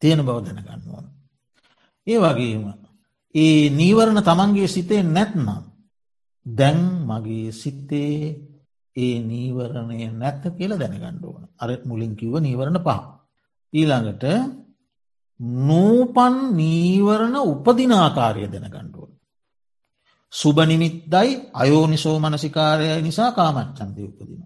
තියෙන 0.02 0.20
බව 0.20 0.36
දැනගන්නවන. 0.46 1.06
ඒ 2.06 2.18
වගේම 2.18 2.64
ඒ 3.34 3.70
නීවරණ 3.70 4.20
තමන්ගේ 4.22 4.68
සිතේ 4.68 5.02
නැත්නම් 5.06 5.48
දැන් 6.46 6.80
මගේ 7.04 7.52
සිත්තේ 7.52 8.14
ඒ 8.96 9.16
නීවරණය 9.22 9.98
නැත්ත 10.12 10.44
කියලා 10.50 10.78
දැනගණ්ඩ 10.78 11.24
ඕන 11.24 11.44
අර 11.58 11.70
මුලින් 11.84 12.12
කිව්ව 12.16 12.34
නීවරණ 12.38 12.80
පහ. 12.80 12.98
ඊළඟට 13.72 14.24
නූපන් 15.60 16.34
නීවරණ 16.52 17.36
උපදිනාකාරය 17.44 18.42
දැනගණ්ඩුවන්. 18.46 19.12
සුබනිමිත්දයි 20.32 21.30
අයෝනිසෝ 21.52 22.16
මනසිකාරය 22.18 22.86
නිසා 23.02 23.30
කාමච්චන්දය 23.32 24.02
උපදින. 24.02 24.42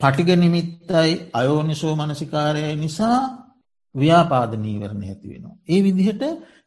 පටිග 0.00 0.28
නිමිත්තයි 0.36 1.12
අයෝනිසෝ 1.32 1.94
මනසිකාරය 1.96 2.62
නිසා 2.76 3.20
ව්‍යාපාද 3.94 4.52
නීවරණ 4.56 5.02
ඇති 5.04 5.26
වෙනවා. 5.28 5.56
ඒ 5.68 5.80
විදිහට 5.82 6.22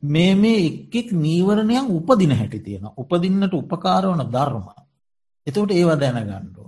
මේ 0.05 0.33
මේ 0.35 0.59
එක්කෙක් 0.67 1.07
නීවරණයක් 1.15 1.87
උපදින 1.89 2.31
හැටි 2.31 2.59
තියෙන 2.59 2.85
උපදින්නට 2.97 3.53
උපකාරවන 3.53 4.21
ධර්ම. 4.27 4.67
එතවට 5.47 5.71
ඒවා 5.71 5.97
දැනගණ්ඩුව. 5.97 6.67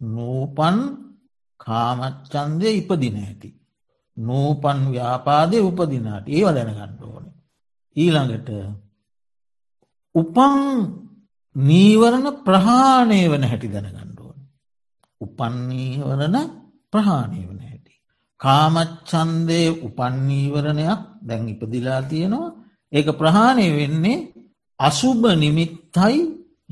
නූපන් 0.00 0.78
කාමච්චන්දය 1.60 2.68
ඉපදින 2.72 3.16
ඇති. 3.18 3.50
නූපන් 4.16 4.78
ව්‍යාපාදය 4.92 5.58
උපදිනාට 5.60 6.26
ඒව 6.28 6.48
දැනගන්න 6.48 6.94
ඕන. 7.02 7.24
ඊළඟට 7.96 8.48
උපන් 10.14 10.54
නීවරණ 11.56 12.26
ප්‍රහාණය 12.44 13.20
වන 13.26 13.44
හැටි 13.44 13.68
දැනගන්න 13.68 13.98
ඕන. 14.00 14.05
උපන්නීවරණ 15.20 16.36
ප්‍රහාණය 16.92 17.40
වන 17.42 17.60
හැටි. 17.60 17.94
කාමච්චන්දය 18.40 19.60
උපන්නීවරණයක් 19.80 21.00
දැන් 21.22 21.48
ඉපදිලා 21.48 22.02
තියෙනවා 22.04 22.54
ඒක 22.92 23.08
ප්‍රහාණය 23.14 23.66
වෙන්නේ 23.72 24.26
අසුභ 24.80 25.24
නිමිත්තයි 25.36 26.16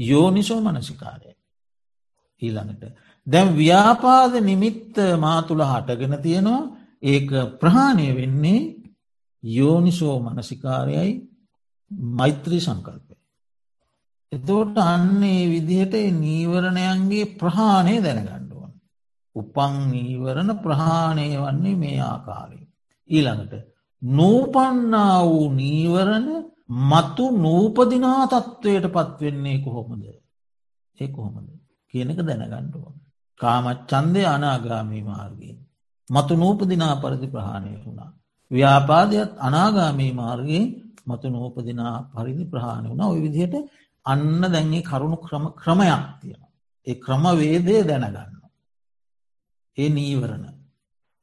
යෝනිසෝ 0.02 0.60
මනසිකාරය. 0.60 1.30
ඊළඟට 2.42 2.82
දැම් 3.26 3.48
ව්‍යාපාද 3.54 4.32
නිමිත්ත 4.42 4.96
මාතුළ 5.16 5.62
හටගෙන 5.64 6.14
තියෙනවා 6.18 6.62
ඒක 7.02 7.30
ප්‍රහාණය 7.60 8.08
වෙන්නේ 8.14 8.60
යෝනිසෝ 9.42 10.16
මනසිකාරයයි 10.20 11.12
මෛත්‍රී 12.12 12.60
සංකල්පය. 12.60 13.13
එතෝට 14.34 14.76
අන්නේ 14.84 15.42
විදිහට 15.46 15.94
නීවරණයන්ගේ 16.16 17.30
ප්‍රහාණය 17.34 17.94
දැනගණ්ඩුවන්. 17.98 18.72
උපං 19.36 19.74
නීවරණ 19.90 20.50
ප්‍රහාණය 20.58 21.26
වන්නේ 21.36 21.76
මේ 21.76 22.00
ආකාරය. 22.02 22.60
ඊළඟට 23.10 23.54
නූපන්නා 24.02 25.18
වූ 25.24 25.46
නීවරණ 25.52 26.28
මතු 26.82 27.24
නූපදිනා 27.36 28.22
තත්ත්වයට 28.26 28.86
පත්වෙන්නේ 28.88 29.58
කොහොමද 29.58 30.04
ඒ 30.98 31.08
කොහොමද 31.08 31.48
කියනක 31.94 32.20
දැනගණ්ඩුවන්. 32.20 32.94
කාමච්චන්දය 33.40 34.22
අනාගාමී 34.26 35.02
මාර්ගයෙන්. 35.02 35.58
මතු 36.10 36.32
නූපදිනා 36.34 36.94
පරිදි 36.96 37.26
ප්‍රහාණය 37.26 37.70
වුණා. 37.84 38.10
ව්‍යාපාදයක් 38.50 39.30
අනාගාමී 39.38 40.12
මාර්ගයෙන් 40.12 40.64
මතු 41.06 41.26
නූපදිනා 41.28 41.96
පරිදි 42.14 42.44
ප්‍රහාණය 42.44 42.86
වුණ 42.88 43.04
ඔය 43.04 43.20
විදිහට 43.20 43.54
අන්න 44.06 44.40
දැන්ගේ 44.44 44.82
කරුණු 44.82 45.16
ක්‍රම 45.18 45.44
ක්‍රමයක් 45.54 46.02
තියෙන. 46.20 46.42
ඒ 46.86 46.94
ක්‍රමවේදය 46.96 47.76
දැනගන්න. 47.82 48.34
ඒ 49.78 49.88
නීවරණ. 49.90 50.44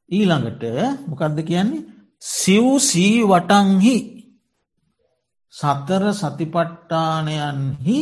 ඊළඟට 0.08 0.62
මොකක්ද 1.08 1.38
කියන්නේ 1.42 1.86
සිව් 2.32 2.66
සී 2.80 3.16
වටන්හි 3.22 3.96
සතර 5.54 6.04
සතිපට්ටානයන්හි 6.12 7.98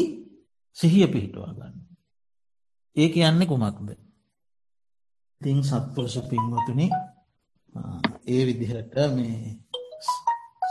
සිහිය 0.77 1.07
පිහිටවා 1.07 1.53
ගන්න. 1.53 1.75
ඒ 2.97 3.09
කියන්නේ 3.09 3.47
කුමක්ද. 3.47 3.91
තිං 5.41 5.59
සත්පුරුෂ 5.61 6.17
පින්වතුනි 6.23 6.87
ඒ 8.27 8.43
විදිහට 8.47 8.95
මේ 9.11 9.57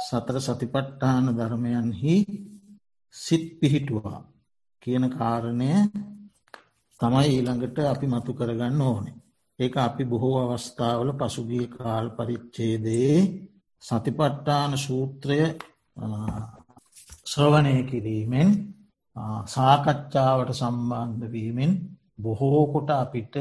සතර 0.01 0.37
සතිපට්ටාන 0.39 1.25
ධර්මයන්හි 1.33 2.15
සිත් 3.15 3.45
පිහිටුවා 3.59 4.19
කියන 4.83 5.05
කාරණය 5.09 5.71
තමයි 6.99 7.27
ඊළඟට 7.27 7.77
අපි 7.83 8.05
මතු 8.07 8.31
කරගන්න 8.33 8.81
ඕනේ. 8.81 9.17
ඒක 9.59 9.75
අපි 9.77 10.03
බොහෝ 10.05 10.37
අවස්ථාවල 10.43 11.09
පසුගිය 11.13 11.65
කාල් 11.67 12.07
පරිච්චේදයේ 12.09 13.17
සතිපට්ටාන 13.83 14.71
සූත්‍රය 14.77 15.39
ශ්‍රවණය 17.25 17.75
කිරීමෙන් 17.83 18.49
සාකච්ඡාවට 19.47 20.51
සම්බන්ධවීමෙන් 20.53 21.71
බොහෝකොට 22.17 22.89
අපිට 22.93 23.35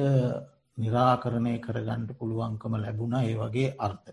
නිරාකරණය 0.79 1.55
කරගණ්ඩ 1.59 2.11
පුළුවන්කම 2.19 2.75
ලැබුණ 2.77 3.15
ඒ 3.19 3.35
වගේ 3.35 3.77
අර්ථ. 3.79 4.09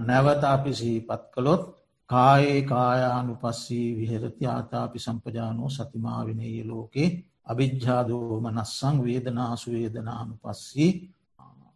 නැවත 0.00 0.42
අපි 0.46 0.70
සීපත් 0.72 1.22
කළොත් 1.32 1.62
කායේ 2.10 2.62
කායානු 2.64 3.34
පස්සී 3.36 3.88
විහරති 3.96 4.46
ආතාපි 4.48 4.98
සම්පජානෝ 4.98 5.70
සතිමාවිනය 5.70 6.50
ලෝකේ 6.64 7.08
අභිජ්ජාදෝම 7.46 8.44
නස්සං 8.52 8.96
වේදනාසු 9.04 9.72
වේදනානු 9.72 10.34
පස්සී 10.38 10.90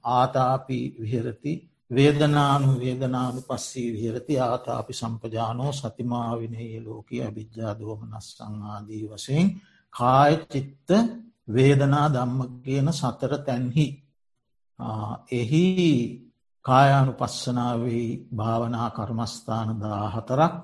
ආතාපි 0.05 0.79
විහරති 1.01 1.53
වේදනානු 1.91 2.71
වේදනානු 2.79 3.41
පස්සී 3.43 3.89
විහරති 3.93 4.41
ආතාපි 4.43 4.93
සම්පජානෝ 4.95 5.73
සතිමාවිනයේ 5.75 6.81
ලෝකී 6.81 7.23
අභිජ්ජාදෝම 7.23 8.01
නස්සං 8.11 8.57
ආදී 8.69 9.03
වසයෙන් 9.09 9.49
කාය 9.93 10.35
චිත්ත 10.47 10.91
වේදනා 11.49 12.07
දම්ම 12.11 12.61
කියන 12.63 12.89
සතර 12.93 13.33
තැන්හි. 13.41 13.87
එහි 15.33 15.65
කායානු 16.65 17.13
පස්සනාවෙහි 17.13 18.05
භාවනා 18.35 18.89
කර්මස්ථාන 18.91 19.71
දාහතරක් 19.79 20.55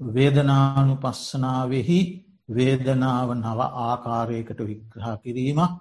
වේදනානු 0.00 0.94
පස්සනාවෙහි 0.96 2.00
වේදනාව 2.48 3.28
නව 3.36 3.60
ආකාරයකට 3.82 4.60
විග්‍රහ 4.60 5.08
කිරීමක් 5.22 5.72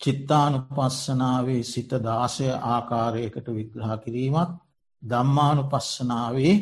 චිත්තානු 0.00 0.58
පස්සනාවේ 0.68 1.62
සිත 1.64 1.92
දාසය 2.00 2.46
ආකාරයකට 2.66 3.46
විග්‍රහ 3.48 3.92
කිරීමත් 4.04 4.50
දම්මානු 5.02 5.62
පස්සනාවේ 5.64 6.54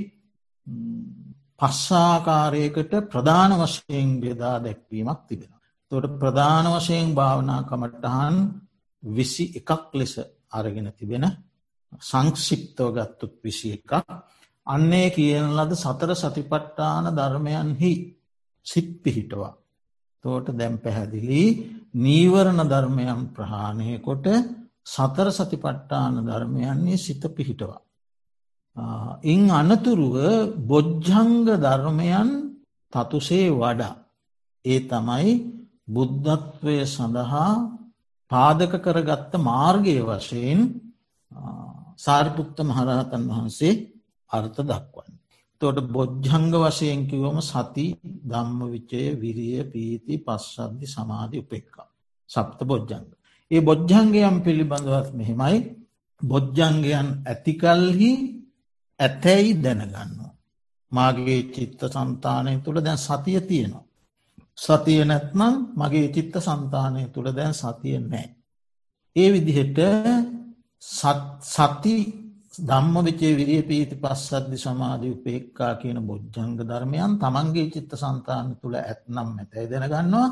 පස්සාකාරයකට 1.61 2.93
ප්‍රධාන 3.07 3.53
වශයෙන් 3.55 4.09
බෙදා 4.19 4.57
දැක්වීමක් 4.59 5.21
තිබෙන. 5.23 5.53
තොට 5.93 6.07
ප්‍රධාන 6.15 6.67
වශයෙන් 6.73 7.09
භාවනා 7.15 7.61
කමටහන් 7.63 8.37
විසි 9.03 9.45
එකක් 9.59 9.83
ලෙස 9.93 10.15
අරගෙන 10.51 10.89
තිබෙන 10.93 11.25
සංක්ෂිප්තව 11.93 12.89
ගත්තුත් 12.97 13.35
විසි 13.43 13.69
එකක් 13.73 13.93
අන්නේ 14.67 15.09
කියන 15.11 15.47
ලද 15.53 15.73
සතර 15.75 16.11
සතිපට්ටාන 16.15 17.07
ධර්මයන්හි 17.11 17.93
සිත් 18.67 18.89
පිහිටවා. 19.03 19.55
තෝට 20.25 20.47
දැම් 20.51 20.75
පැහැදිලි 20.79 21.43
නීවරණ 21.97 22.61
ධර්මයන් 22.65 23.21
ප්‍රහාණය 23.29 23.91
කොට 24.01 24.27
සතර 24.87 25.29
සතිපට්ටාන 25.31 26.15
ධර්මයන්නේ 26.23 26.99
සිත 26.99 27.23
පිහිටවා. 27.31 27.81
ඉන් 29.25 29.43
අනතුරුව 29.53 30.17
බොජ්ජංග 30.63 31.35
ධර්මයන් 31.59 32.29
තතුසේ 32.93 33.49
වඩා. 33.53 33.95
ඒ 34.65 34.81
තමයි 34.83 35.31
බුද්ධත්වය 35.89 36.77
සඳහා 36.87 37.51
පාදක 38.31 38.73
කරගත්ත 38.79 39.33
මාර්ගය 39.41 39.97
වශයෙන් 40.03 40.61
සාරිපුත්ත 41.99 42.59
මහරහතන් 42.63 43.23
වහන්සේ 43.31 43.75
අර්ථ 44.31 44.61
දක්වන්න. 44.63 45.15
තොට 45.61 45.79
බොජ්ජංග 45.89 46.53
වශයෙන් 46.55 47.01
කිවම 47.07 47.39
සති 47.43 47.87
ධම්ම 48.25 48.61
විචය 48.67 49.03
විරිය 49.15 49.59
පීති 49.65 50.15
පස්සද්ධි 50.19 50.87
සමාධි 50.87 51.37
උපෙක්කා. 51.39 51.89
සප්ත 52.31 52.61
බොජ්ජංග. 52.63 53.07
ඒ 53.51 53.61
බොජ්ජංගයම් 53.61 54.37
පිළිබඳවත් 54.45 55.09
මෙහෙමයි 55.15 55.59
බොජ්ජංගයන් 56.21 57.09
ඇතිකල්හි 57.25 58.13
ඇතැයි 59.01 59.53
දැනගන්නවා. 59.57 60.33
මාගේ 60.93 61.43
චිත්ත 61.55 61.81
සන්තානය 61.87 62.53
තුළ 62.65 62.79
දැන් 62.81 62.99
සතිය 62.99 63.41
තියෙනවා. 63.41 63.85
සතිය 64.57 65.03
නැත්නම් 65.05 65.55
මගේ 65.75 66.09
චිත්ත 66.09 66.35
සන්තානය 66.39 67.03
තුළ 67.09 67.29
දැන් 67.33 67.55
සතිය 67.55 67.99
නෑ. 68.03 68.27
ඒ 69.17 69.29
විදිහට 69.33 69.79
සති 70.83 71.95
ධම්ම 72.61 72.97
විචේ 73.05 73.33
විරිය 73.35 73.63
පීති 73.63 73.95
පස්සද්දි 73.95 74.57
සමාධී 74.57 75.15
උපේක්කා 75.17 75.73
කියන 75.75 75.99
බොජ්ජංග 76.01 76.53
ධර්මයන් 76.61 77.13
තමන්ගේ 77.19 77.71
චිත්ත 77.71 77.93
සන්තාන 77.95 78.47
තුළ 78.61 78.77
ඇත්නම් 78.77 79.29
නැතැයි 79.37 79.71
දැනගන්නවා 79.73 80.29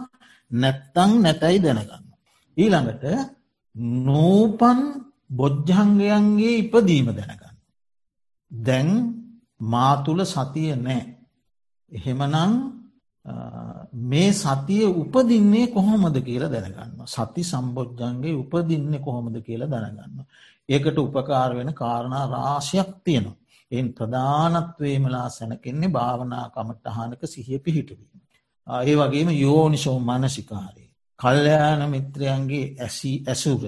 නැත්තං 0.51 1.11
නැතැයි 1.23 1.59
දැනගන්න. 1.59 2.05
ඊළඟට 2.57 3.05
නූපන් 4.03 4.81
බොජ්ජංගයන්ගේ 5.31 6.59
ඉපදීම 6.59 7.09
දැනගන්න. 7.09 7.57
දැන් 8.51 8.89
මාතුළ 9.61 10.23
සතිය 10.25 10.77
නෑ. 10.77 11.03
එහෙමනං 11.93 12.55
මේ 13.95 14.33
සතිය 14.33 14.85
උපදින්නේ 14.85 15.67
කොහොමද 15.69 16.17
කියලා 16.19 16.51
දැනගන්න. 16.51 17.07
සති 17.07 17.43
සම්බෝජ්ජන්ගේ 17.45 18.35
උපදින්නේ 18.35 19.01
කොහොමද 19.01 19.37
කියලා 19.41 19.71
දැනගන්න. 19.71 20.27
ඒකට 20.69 20.99
උපකාර 20.99 21.57
වෙන 21.57 21.75
කාරණා 21.75 22.27
රාශයක් 22.29 22.91
තියෙනවා. 23.05 23.37
එන් 23.73 23.87
ප්‍රධානත්වේමලා 23.93 25.29
සැනකෙන්නේ 25.31 25.89
භාවනා 25.91 26.47
කමටහනක 26.51 27.23
සිහිය 27.25 27.59
පිහිටවීම. 27.59 28.21
ඒ 28.67 28.97
වගේම 28.97 29.31
යෝනිසෝ 29.37 29.99
මනසිකාරය. 30.01 30.85
කල්්‍යයාන 31.21 31.83
මිත්‍රයන්ගේ 31.91 32.67
ඇසි 32.79 33.13
ඇසුර. 33.27 33.65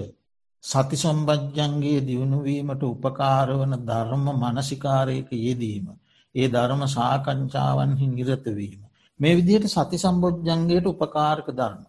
සති 0.63 0.97
සම්බජ්ජන්ගේ 0.97 1.99
දියුණුවීමට 2.01 2.83
උපකාරවන 2.83 3.73
ධර්ම 3.85 4.25
මනසිකාරයක 4.35 5.29
යෙදීම. 5.37 5.87
ඒ 6.35 6.47
ධර්ම 6.49 6.81
සාකංචාවන්හි 6.87 8.07
නිරතවීම. 8.07 8.86
මේ 9.19 9.35
විදිහට 9.35 9.67
සති 9.67 9.97
සම්බෝජ්ජන්ගේට 9.97 10.85
උපකාරක 10.85 11.47
ධර්ම. 11.51 11.81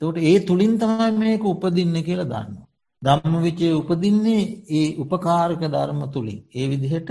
තට 0.00 0.16
ඒ 0.24 0.38
තුළින් 0.40 0.74
තමයි 0.76 1.10
මේක 1.14 1.42
උපදින්න 1.44 1.96
කියලා 2.00 2.30
දන්න. 2.32 2.56
ධම්ම 3.02 3.34
විචය 3.42 3.66
උපදින්නේ 3.72 4.42
ඒ 4.70 4.88
උපකාරක 4.96 5.62
ධර්ම 5.66 6.00
තුළින්. 6.12 6.40
ඒ 6.52 6.66
විදිහට 6.68 7.10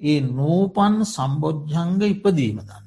ඒ 0.00 0.20
නූපන් 0.30 0.94
සම්බෝජ්ජංග 1.06 2.00
ඉපදීම 2.06 2.58
දන්න. 2.60 2.84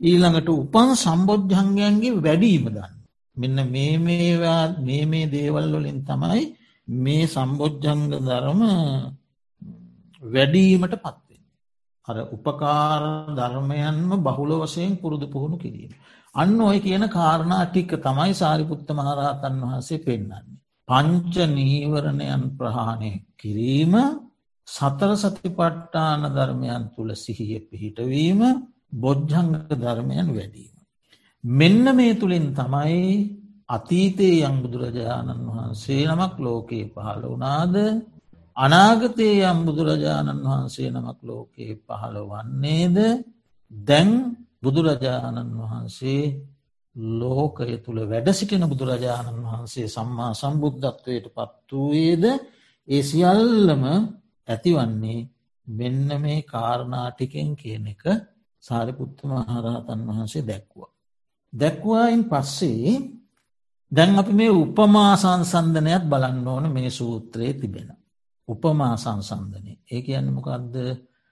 ඊළඟට 0.00 0.48
උපන් 0.54 0.88
සම්බෝජ්ජංගයන්ගේ 0.96 2.16
වැඩීම 2.18 2.64
දන්න. 2.66 2.94
මෙන්න 3.36 3.58
මේ 3.66 3.94
මේවා 3.98 4.62
මේ 4.78 5.04
මේ 5.04 5.26
දේවල් 5.26 5.66
වලින් 5.74 6.00
තමයි 6.04 6.42
මේ 6.88 7.24
සම්බෝජ්ජංග 7.26 8.02
ධර්ම 8.20 8.60
වැඩීමට 10.22 10.96
පත්වෙන්. 10.96 11.25
අර 12.08 12.16
උපකාර 12.28 13.02
ධර්මයන්ම 13.34 14.10
බහුල 14.20 14.50
වසයෙන් 14.58 14.92
පුරුදු 14.96 15.26
පුහුණු 15.28 15.56
කිරීම. 15.58 15.92
අන්න 16.34 16.60
ඔය 16.62 16.78
කියන 16.80 17.04
කාරණා 17.10 17.64
ටික 17.66 17.90
තමයි 17.98 18.32
සාරිපුත්ත 18.34 18.88
මහරහතන් 18.90 19.54
වහන්සේ 19.62 19.98
පෙන්න්නන්නේ. 20.00 20.56
පංච 20.88 21.34
නීවරණයන් 21.48 22.42
ප්‍රහාණය 22.56 23.12
කිරීම 23.36 23.94
සතර 24.68 25.10
සතිපට්ටාන 25.16 26.22
ධර්මයන් 26.28 26.84
තුළ 26.94 27.10
සිහිය 27.16 27.60
පිහිටවීම 27.62 28.40
බොජ්ජංග 28.94 29.50
ධර්මයන් 29.74 30.28
වැඩීම. 30.28 30.74
මෙන්න 31.44 31.84
මේ 31.92 32.14
තුළින් 32.14 32.46
තමයි 32.52 33.02
අතීතයේ 33.68 34.44
යම් 34.44 34.56
බුදුරජාණන් 34.62 35.46
වහන්සේ 35.48 36.02
නමක් 36.08 36.34
ලෝකයේ 36.38 36.86
පහළ 36.88 37.24
වනාද 37.32 37.74
අනාගතයේ 38.56 39.44
යම් 39.44 39.58
බුදුරජාණන් 39.66 40.44
වහන්සේ 40.44 40.88
නමක් 40.90 41.18
ලෝකයේ 41.22 41.74
පහළ 41.78 42.16
වන්නේද 42.24 42.96
දැන් 43.70 44.10
බුදුරජාණන් 44.62 45.56
වහන්සේ 45.60 46.22
ලෝකය 47.16 47.74
තුළ 47.78 48.00
වැඩ 48.04 48.28
සිටින 48.30 48.64
බුදුරජාණන් 48.64 49.42
වහන්සේ 49.44 49.88
සම්මා 49.88 50.32
සම්බුද්ධත්වයට 50.34 51.26
පත් 51.28 51.68
වූයේද 51.70 52.24
ඒ 52.88 53.02
සියල්ලම 53.02 53.84
ඇතිවන්නේ 54.48 55.20
මෙන්න 55.66 56.08
මේ 56.16 56.40
කාරණාටිකෙන් 56.44 57.50
කියන 57.54 57.86
එක 57.86 58.04
සාරිපුත්ත 58.64 59.18
මහරහතන් 59.24 60.00
වහන්සේ 60.08 60.44
දැක්වා. 60.44 60.90
දැක්වායින් 61.52 62.22
පස්සේ 62.24 62.92
දැන් 63.92 64.18
අපි 64.18 64.32
මේ 64.32 64.52
උපමා 64.54 65.12
සංසන්ධනයක් 65.16 66.04
බලන්න 66.04 66.46
ඕන 66.46 66.64
මේ 66.70 66.90
සූත්‍රයේ 66.90 67.54
තිබෙන. 67.54 67.88
උපමා 68.48 68.94
සංසන්ධනය 68.96 69.72
ඒ 69.90 70.00
කියන්න 70.02 70.28
මොකක්ද 70.32 70.74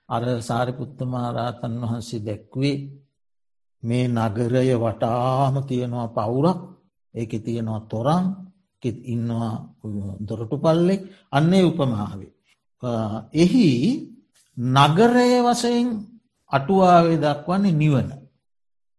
අර 0.09 0.25
සාරිපුත්ත 0.41 0.99
මහරහතන් 1.03 1.75
වහන්සේ 1.83 2.21
දැක්වේ 2.21 2.77
මේ 3.83 4.07
නගරය 4.09 4.71
වටාම 4.75 5.55
තියෙනවා 5.63 6.09
පවුරක් 6.09 6.61
ඒක 7.15 7.33
තියෙනවා 7.45 7.81
තොරන් 7.83 8.27
ඉන්නවා 8.83 9.53
දොරටු 10.21 10.57
පල්ලෙක් 10.59 11.03
අන්නේ 11.31 11.63
උපමාවේ. 11.63 12.33
එහි 13.35 13.69
නගරය 14.57 15.31
වසයෙන් 15.43 15.89
අටුවාවේ 16.51 17.17
දක්වන්නේ 17.17 17.73
නිවන. 17.73 18.11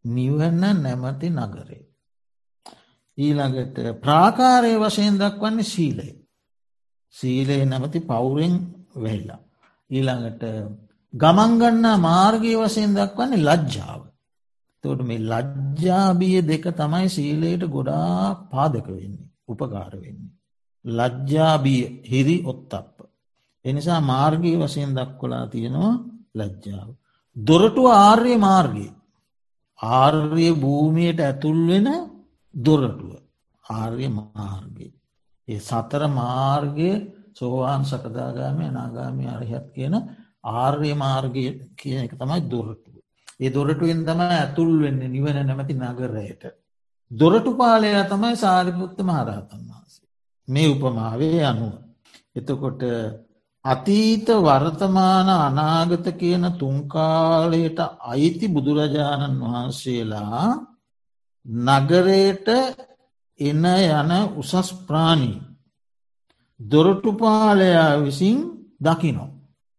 නිවන්න 0.06 0.64
නැමති 0.76 1.30
නගරේ. 1.30 1.84
ඊළඟට 3.18 3.78
ප්‍රාකාරය 4.02 4.74
වශයෙන් 4.80 5.16
දක්වන්නේ 5.16 5.64
සීලය. 5.64 6.10
සීලය 7.16 7.58
නැමති 7.64 8.00
පවුරෙන් 8.02 8.56
වෙල්ලා. 8.96 9.40
ඊළඟට 9.90 10.44
ගමන්ගන්නා 11.14 11.98
මාර්ගය 12.00 12.52
වසයෙන් 12.56 12.92
දක්වන්නේ 12.94 13.44
ලජ්ජාව. 13.44 14.02
තොට 14.84 15.02
මේ 15.02 15.24
ලජ්ජාබිය 15.24 16.38
දෙක 16.44 16.66
තමයි 16.74 17.08
සීලයට 17.10 17.64
ගොඩා 17.68 18.48
පාදක 18.48 18.88
වෙන්නේ 18.90 19.30
උපකාර 19.48 19.94
වෙන්නේ. 19.96 20.34
ලජ්ජාබිය 20.86 21.82
හිරි 22.04 22.38
ඔත්තප්ප. 22.44 22.98
එනිසා 23.66 24.00
මාර්ගී 24.04 24.56
වසයෙන් 24.58 24.92
දක්කොලා 24.94 25.46
තියෙනවා 25.48 25.94
ලජ්ජාව. 26.36 26.90
දොරටු 27.36 27.84
ආර්ය 28.00 28.34
මාර්ගය. 28.38 28.88
ආර්ය 29.80 30.48
භූමියයට 30.56 31.20
ඇතුල් 31.20 31.60
වෙන 31.68 31.88
දොරටුව 32.54 33.12
ආර්ය 33.66 34.08
මාර්ගය. 34.12 34.88
ඒ 35.48 35.60
සතර 35.60 36.04
මාර්ගය 36.12 36.92
සෝවාන් 37.34 37.84
සකදාගාමය 37.84 38.68
නාගාමි 38.72 39.26
අරහත් 39.30 39.68
කියන 39.72 39.96
ආර්ය 40.56 40.92
මාර්ගය 40.96 41.46
කියන 41.76 42.00
එක 42.00 42.14
තමයි 42.14 42.42
දොරටුව. 42.48 42.96
ඒ 43.38 43.50
දොරටුවෙන් 43.50 44.02
තම 44.04 44.22
ඇතුල් 44.24 44.72
වෙන්න 44.80 45.02
නිවන 45.08 45.38
නැමති 45.42 45.74
නගරයට. 45.76 46.44
දොරටු 47.12 47.52
පාලය 47.56 47.90
තමයි 48.06 48.36
සාරිපුත්ත 48.38 48.98
මහරහතන් 49.02 49.62
වහන්සේ. 49.68 50.08
මේ 50.48 50.68
උපමාවේ 50.68 51.42
අනුව. 51.44 51.74
එතකොට 52.34 52.82
අතීත 53.66 54.28
වර්තමාන 54.40 55.30
අනාගත 55.40 56.08
කියන 56.14 56.46
තුන්කාලයට 56.56 57.80
අයිති 58.04 58.48
බුදුරජාණන් 58.48 59.42
වහන්සේලා 59.44 60.50
නගරයට 61.46 62.48
එන 63.40 63.66
යන 63.66 64.12
උසස් 64.36 64.74
ප්‍රාණී 64.88 65.42
දොරටුපාලයා 66.60 68.02
විසින් 68.02 68.38
දකිනෝ. 68.80 69.30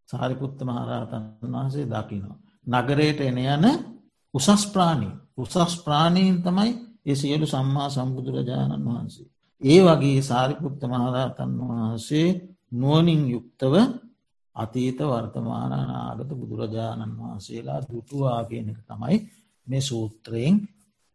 සාරිපුත්ත 0.09 0.61
මහරහතන් 0.62 1.25
වහන්සේ 1.45 1.87
දකිනවා. 1.87 2.38
නගරයට 2.66 3.21
එන 3.23 3.38
යන 3.38 3.64
උසස් 4.35 4.66
ප්‍රාණී 4.66 5.14
උසස් 5.37 5.75
ප්‍රාණීන් 5.79 6.42
තමයි 6.42 6.71
ඒ 7.07 7.14
සියලු 7.14 7.47
සම්මා 7.47 7.88
සම්බුදුරජාණන් 7.90 8.87
වහන්සේ. 8.87 9.27
ඒ 9.62 9.81
වගේ 9.83 10.23
සාරිපුත්ත 10.23 10.81
මහරහතන් 10.85 11.53
වහන්සේ 11.61 12.29
නුවනින් 12.73 13.23
යුක්තව 13.31 13.75
අතීත 14.57 14.99
වර්තමානානාගත 15.01 16.31
බුදුරජාණන් 16.31 17.19
වහන්සේලා 17.19 17.81
දුටුවාගෙන 17.83 18.69
එක 18.69 18.81
තමයි 18.85 19.16
මේ 19.66 19.83
සූත්‍රයෙන් 19.83 20.55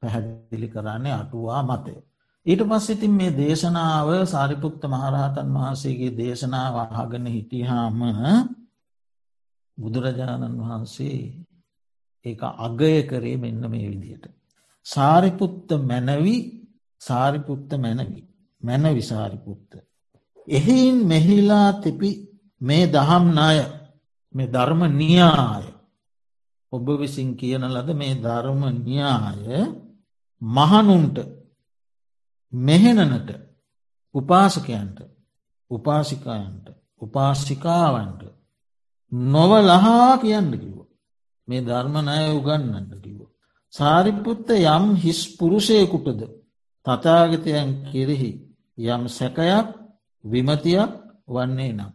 පැහැදිලි 0.04 0.68
කරන්නේ 0.68 1.14
අටුවා 1.14 1.62
මතය. 1.64 1.96
ඊට 2.46 2.62
පස්සිතින් 2.64 3.14
මේ 3.14 3.32
දේශනාව 3.34 4.08
සාරිපුත්ත 4.26 4.82
මහරහතන් 4.86 5.50
වහන්සේගේ 5.56 6.12
දේශනාව 6.14 6.76
අහගෙන 6.94 7.26
හිටිහාම 7.28 8.00
බුදුරජාණන් 9.78 10.58
වහන්සේ 10.60 11.20
ඒ 12.26 12.36
අගය 12.60 12.94
කරේ 13.04 13.38
මෙන්න 13.38 13.64
මේ 13.66 13.88
විදියට. 13.88 14.26
සාරිපුත්ත 14.86 15.70
මැනවි 15.82 16.36
සාරිපුත්ත 17.02 17.70
මැනවි 17.76 18.22
මැනවි 18.64 19.02
සාරිපුත්ත. 19.04 19.72
එහින් 20.48 20.96
මෙහිලා 21.06 21.70
තිපි 21.76 22.10
මේ 22.62 22.86
දහම් 22.88 23.26
නාය 23.34 23.60
මේ 24.36 24.48
ධර්ම 24.48 24.82
නියාය 24.94 25.66
ඔබ 26.74 26.88
විසින් 26.96 27.30
කියන 27.36 27.64
ලද 27.66 27.90
මේ 27.94 28.16
ධර්ම 28.18 28.62
න්‍යාය 28.80 29.46
මහනුන්ට 30.42 31.18
මෙහෙනනට 32.54 33.30
උපාසකයන්ට 34.16 35.00
උපාසිකායන්ට 35.72 36.68
උපාසිකාවන්ට 37.02 38.22
නොව 39.12 39.52
ලහා 39.62 40.18
කියන්න 40.18 40.52
කිව. 40.54 40.78
මේ 41.48 41.62
ධර්මණය 41.62 42.26
උගන්නන්න 42.32 42.90
කිව. 43.02 43.20
සාරිපුත්ත 43.74 44.50
යම් 44.50 44.86
හිස් 44.96 45.22
පුරුෂයකුටද 45.38 46.22
තතාගතයන් 46.86 47.70
කෙරෙහි 47.86 48.32
යම් 48.78 49.04
සැකයක් 49.10 49.68
විමතියක් 50.24 50.92
වන්නේ 51.28 51.74
නම්. 51.74 51.92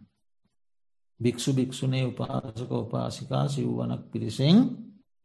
භික්‍ෂු 1.19 1.53
භික්‍ෂුණේ 1.53 2.05
උපාසක 2.05 2.71
උපාසිකා 2.75 3.45
සිව්වනක් 3.47 4.03
පිරිසෙන් 4.11 4.57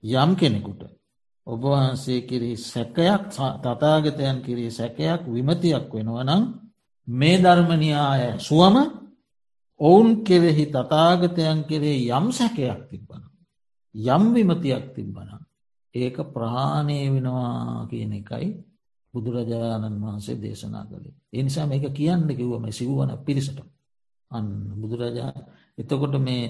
යම් 0.03 0.31
කෙනෙකුට. 0.37 0.83
ඔබවහන්සේ 1.47 2.21
කිරී 2.23 2.57
සැකයක් 2.65 3.23
තතාගතයන් 3.63 4.37
කිරී 4.41 4.71
සැකයක් 4.71 5.23
විමතියක් 5.27 5.87
වෙනවනම් 5.91 6.43
මේ 7.09 7.37
ධර්මනියාය 7.39 8.23
සුවම 8.39 8.77
ඔවුන් 9.81 10.09
කෙරෙහි 10.23 10.67
තතාගතයන් 10.67 11.65
කෙරේ 11.65 12.07
යම් 12.09 12.27
සැකයක් 12.31 12.81
තිබ්බන. 12.89 13.23
යම් 13.95 14.23
විමතියක් 14.33 14.85
තිබ්බන. 14.95 15.29
ඒක 15.95 16.17
ප්‍රහාණය 16.27 16.99
වෙනවා 17.07 17.87
කියන 17.87 18.13
එකයි 18.15 18.49
බුදුරජාණන් 19.15 20.01
වහන්සේ 20.01 20.37
දේශනා 20.37 20.85
කළේ. 20.85 21.15
එනිසා 21.33 21.67
මේක 21.67 21.85
කියන්න 21.91 22.29
කිව්වම 22.31 22.65
සිව්වන 22.71 23.11
පිරිසට. 23.19 23.59
අන්න 24.31 24.47
බුදුරජා 24.73 25.33
එතකොට 25.79 26.15
මේ 26.19 26.45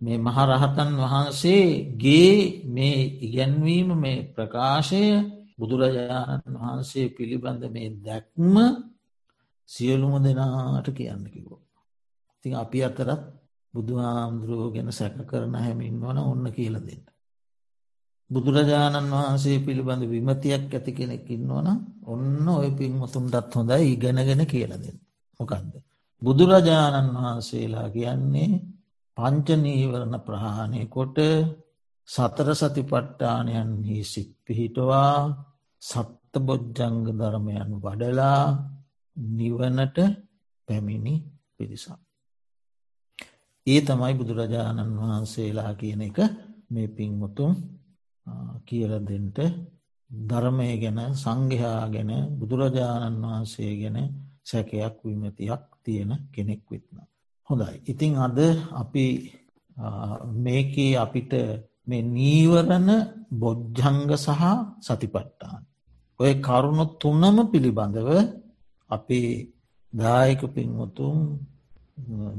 මේ 0.00 0.18
මහරහතන් 0.18 0.90
වහන්සේගේ 0.96 2.34
මේ 2.66 2.98
ඉගැන්වීම 3.20 3.88
මේ 3.96 4.18
ප්‍රකාශය 4.30 5.02
බුදුරජාණන් 5.58 6.54
වහන්සේ 6.54 7.06
පිළිබඳ 7.08 7.62
මේ 7.70 7.88
දැක්ම 7.98 8.54
සියලුම 9.68 10.14
දෙනාට 10.18 10.88
කියන්න 10.90 11.24
කිවෝ. 11.26 11.60
ති 12.44 12.48
අපි 12.54 12.78
අතරත් 12.82 13.22
බුදුහාමුදුරුවෝ 13.74 14.70
ගැන 14.70 14.90
සැක 14.90 15.16
කරන 15.22 15.54
හැමින් 15.56 15.96
වන 15.98 16.18
ඔන්න 16.22 16.46
කියල 16.52 16.76
දෙන්න. 16.80 17.02
බුදුරජාණන් 18.30 19.10
වහන්සේ 19.12 19.58
පිළිබඳ 19.60 20.02
විමතියක් 20.06 20.64
ඇති 20.68 20.92
කෙනෙක් 20.92 21.28
ඉන්නවන 21.28 21.68
ඔන්න 22.04 22.46
ඔය 22.50 22.68
පින්මතුන්ටත් 22.72 23.52
හොඳයි 23.52 23.84
ඉගෙනගෙන 23.88 24.42
කියලදෙන්. 24.46 24.96
මොකක්ද. 25.40 25.72
බුදුරජාණන් 26.22 27.10
වහන්සේලා 27.16 27.88
කියන්නේ 27.90 28.50
පංචනීවරණ 29.16 30.16
ප්‍රහාණය 30.20 30.82
කොට 30.86 31.18
සතර 32.08 32.48
සතිපට්ටානයන්හි 32.52 33.98
සිත් 34.04 34.30
පිහිටවා 34.44 35.14
සත්ත 35.82 36.32
බොජ්ජංග 36.40 36.98
ධර්මයන් 37.10 37.70
වඩලා 37.76 38.42
නිවනට 39.16 39.98
පැමිණි 40.68 41.14
පිරිසක්. 41.56 41.98
ඒ 43.66 43.80
තමයි 43.80 44.12
බුදුරජාණන් 44.14 44.98
වහන්සේලා 44.98 45.72
කියන 45.74 46.02
එක 46.02 46.18
මේ 46.70 46.88
පින්මුතුම් 46.88 47.52
කියලදෙන්ට 48.66 49.38
ධර්මය 50.10 50.68
ගැන 50.76 51.00
සංඝයා 51.14 51.82
ගැන 51.88 52.12
බුදුරජාණන් 52.38 53.22
වහන්සේ 53.22 53.72
ගැන 53.80 53.98
සැකයක් 54.42 54.96
විමතියක් 55.02 55.62
තියෙන 55.84 56.10
කෙනෙක් 56.30 56.62
විත්න. 56.70 56.96
හොඳයි. 57.48 57.74
ඉතිං 57.84 58.12
අද 58.16 58.38
අපි 58.72 59.06
මේකේ 60.36 60.92
අපිට 60.96 61.32
මේ 61.86 62.02
නීවරණ 62.10 62.88
බොජ්ජංග 63.32 64.10
සහ 64.16 64.42
සතිපට්ටාන්. 64.80 65.62
ඔය 66.20 66.32
කරුණු 66.40 66.84
තුන්නම 66.96 67.36
පිළිබඳව 67.46 68.10
අපේ 68.90 69.28
දායක 69.92 70.42
පින්වතුම් 70.48 71.16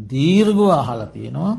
දීර්ගව 0.05 0.59
අහල 0.71 1.01
තියෙනවා 1.07 1.53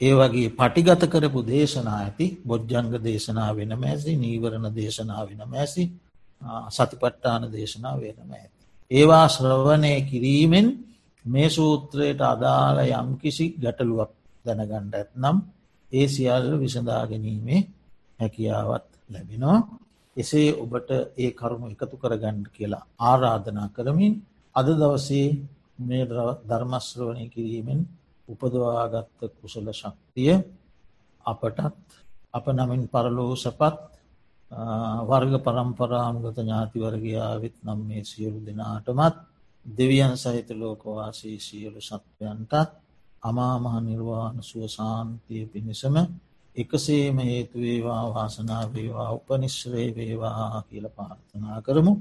ඒ 0.00 0.12
වගේ 0.12 0.48
පටිගත 0.50 1.02
කරපු 1.06 1.40
දේශනා 1.44 1.98
ඇති 1.98 2.26
බොජ්ජංග 2.42 2.88
දේශනා 3.00 3.50
වෙන 3.52 3.72
මැසි 3.76 4.12
නීවරණ 4.16 4.66
දේශනා 4.72 5.22
වෙන 5.24 5.42
මැසි 5.46 5.84
සතිපට්ටාන 6.70 7.42
දේශනා 7.50 7.94
වෙනම 7.96 8.30
ඇති. 8.32 8.58
ඒවා 8.90 9.26
ශ්‍රවණය 9.28 9.92
කිරීමෙන් 10.02 10.66
මේ 11.24 11.48
සූත්‍රයට 11.48 12.20
අදාළ 12.22 12.78
යම් 12.84 13.08
කිසි 13.18 13.46
ගැටලුවක් 13.54 14.12
දැනගණ්ඩ 14.44 14.94
ඇත්නම් 14.94 15.36
ඒ 15.92 16.06
සියල්ල 16.08 16.48
විසඳාගැනීමේ 16.58 17.60
හැකියාවත් 18.20 18.88
ලැබෙනවා. 19.08 19.58
එසේ 20.16 20.48
ඔබට 20.54 20.90
ඒ 21.16 21.30
කරුණු 21.32 21.66
එකතු 21.68 21.96
කරගණ්ඩ 21.96 22.46
කියලා 22.48 22.88
ආරාධනා 23.00 23.68
කරමින් 23.68 24.14
අද 24.54 24.66
දවසේ 24.72 25.28
මේ 25.80 26.04
ධර්මශ්‍රවණය 26.48 27.26
කිරීමෙන් 27.28 27.80
උපදවාගත්ත 28.28 29.20
කුසල 29.34 29.66
ශක්තිය 29.72 30.34
අපටත් 31.24 31.58
අප 32.34 32.46
නමින් 32.50 32.82
පරලෝ 32.88 33.32
සපත් 33.36 33.80
වර්ග 35.02 35.32
පරම්පරාමගත 35.40 36.38
ඥාතිවරගයාවිත් 36.38 37.56
නම් 37.62 37.80
මේ 37.82 38.02
සියලු 38.02 38.38
දෙනාටමත් 38.40 39.16
දෙවියන් 39.66 40.14
සහිත 40.16 40.48
ලෝකවාසී 40.52 41.38
සියලු 41.38 41.80
සත්වයන්ටත් 41.80 42.70
අමාමහ 43.22 43.76
නිර්වාණ 43.80 44.36
සුවසාන්තිය 44.42 45.44
පිණිසම 45.46 45.96
එකසේම 46.56 47.16
හේතුවේවා 47.20 48.04
වාසනා 48.14 48.64
වේවා 48.74 49.10
උපනිශ්‍රේ 49.12 49.88
වේවා 49.94 50.62
කියල 50.62 50.86
පාර්ථනා 50.88 51.58
කරමු. 51.62 51.92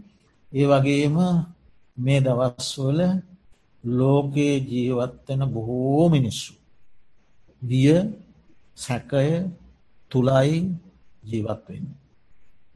ඒ 0.51 0.66
වගේම 0.68 1.18
මේ 1.97 2.20
දවස්වල 2.20 2.99
ලෝකයේ 3.84 4.57
ජීවත්වන 4.64 5.41
බොහෝ 5.47 6.05
මිනිස්සු. 6.09 6.53
දිය 7.62 7.95
සැකය 8.78 9.30
තුළයි 10.12 10.57
ජීවත්වෙන්න. 11.24 11.88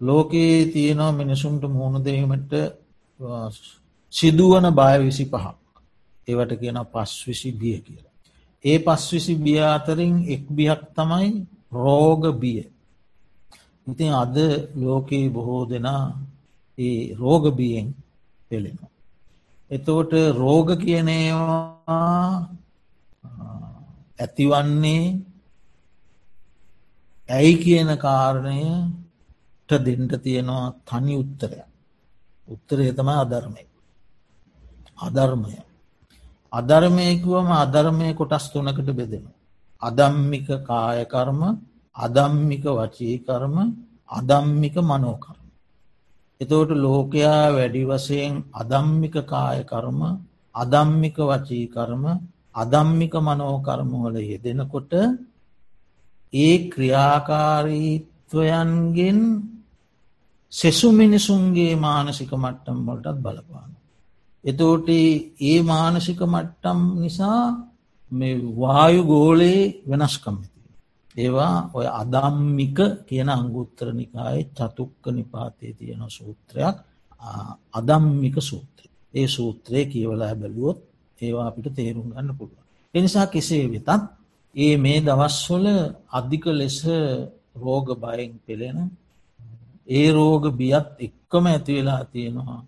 ලෝකයේ 0.01 0.65
තියෙනවා 0.65 1.11
මිනිසුන්ට 1.11 1.63
මුහුණදීමට 1.67 2.51
සිදුවන 4.15 4.65
බය 4.71 4.95
විසි 5.01 5.25
පහක්. 5.25 5.55
ඒවට 6.27 6.51
කියන 6.55 6.77
පස් 6.87 7.11
විසි 7.27 7.49
බිය 7.53 7.77
කියලා. 7.79 8.15
ඒ 8.63 8.77
පස්විසි 8.79 9.33
බිය 9.35 9.59
අතරින් 9.67 10.15
එක් 10.25 10.43
බියක් 10.49 10.81
තමයි 10.95 11.29
රෝග 11.73 12.23
බිය. 12.33 12.59
ඉතින් 13.87 14.11
අද 14.13 14.35
ලෝකයේ 14.75 15.29
බොහෝ 15.29 15.63
දෙනා 15.65 16.05
ඒ 16.77 16.99
රෝගබියෙන් 17.15 17.87
පෙළෙනවා. 18.49 18.91
එතෝට 19.71 20.11
රෝග 20.33 20.69
කියනේවා 20.79 22.29
ඇතිවන්නේ 24.19 25.03
ඇයි 27.29 27.53
කියන 27.55 27.89
කාරණයට 27.97 29.69
දෙන්ට 29.85 30.13
තියෙනවා 30.23 30.65
තනි 30.87 31.13
උත්තරයක්. 31.17 31.69
උත්තරය 32.47 32.85
තම 32.93 33.09
අධර්මය. 33.15 33.63
අධර්මය. 34.97 35.57
අධර්මයකුවම 36.53 37.53
අධර්මය 37.53 38.13
කොටස් 38.13 38.49
තුනකට 38.49 38.91
බෙදෙන. 38.91 39.27
අදම්මික 39.81 40.63
කායකර්ම 40.63 41.59
අදම්මික 41.95 42.71
වචීකර්ම 42.71 43.75
අදම්මික 44.09 44.81
මනෝකර්ම. 44.81 45.45
එතෝට 46.41 46.75
ලෝකයා 46.75 47.49
වැඩි 47.49 47.83
වසයෙන් 47.83 48.43
අදම්මික 48.53 49.25
කායකර්ම 49.25 50.19
අදම්මික 50.55 51.17
වචීකර්ම 51.21 52.19
අදම්මික 52.55 53.13
මනෝකර්මවල 53.19 54.15
යෙදෙනකොට 54.23 54.93
ඒ 56.33 56.69
ක්‍රියාකාරීත්වයන්ගෙන් 56.69 59.43
සෙසු 60.53 60.91
මිනිසුන්ගේ 60.91 61.75
මානසික 61.77 62.33
මට්ටම් 62.33 62.85
වලටත් 62.87 63.17
බලපාන. 63.17 63.74
එතෝට 64.45 64.87
ඒ 64.89 65.59
මානසික 65.63 66.19
මට්ටම් 66.23 66.79
නිසා 66.95 67.39
වායු 68.57 69.01
ගෝලයේ 69.03 69.73
වෙනස්කම්මති. 69.89 70.59
ඒවා 71.15 71.55
ඔය 71.73 71.87
අදම්මික 71.93 72.77
කියන 73.07 73.29
අංගුත්තර 73.29 73.87
නිකායේ 73.93 74.49
චතුක්ක 74.49 75.03
නිපාතය 75.09 75.65
තියෙන 75.73 76.03
සූත්‍රයක් 76.09 76.75
අදම්මික 77.73 78.35
සූත්‍රය. 78.41 78.87
ඒ 79.13 79.27
සූත්‍රය 79.27 79.79
කියවලා 79.85 80.33
බැලුවොත් 80.35 80.79
ඒවා 81.19 81.47
අපිට 81.47 81.67
තේරුම් 81.75 82.07
ගන්න 82.11 82.37
පුළුව. 82.37 82.59
එනිසා 82.93 83.27
කෙසේ 83.27 83.65
වෙතත් 83.67 83.89
ඒ 84.55 84.73
මේ 84.77 84.99
දවස්වල 85.01 85.65
අධික 86.09 86.45
ලෙස 86.51 86.77
රෝග 87.55 87.87
බයෙන් 87.95 88.33
පෙළෙන 88.45 88.79
ඒ 89.87 90.07
රෝග 90.11 90.43
බියත් 90.51 90.87
එක්කම 90.99 91.45
ඇතිවෙලා 91.45 92.03
තියෙනවා 92.05 92.61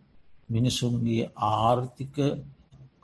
මිනිසුන්ගේ 0.49 1.23
ආර්ථික 1.47 2.15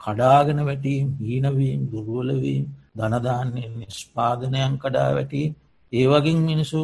කඩාගෙන 0.01 0.59
වැටීම් 0.61 1.07
හීනවීම් 1.19 1.81
දුරුවලවීම් 1.91 2.65
ධනධාන්‍යෙන් 2.95 3.73
නිස්්පාදනයන් 3.75 4.73
කඩා 4.77 5.09
වැටී 5.11 5.47
ඒ 5.93 6.05
වගින් 6.07 6.39
මිනිසු 6.41 6.81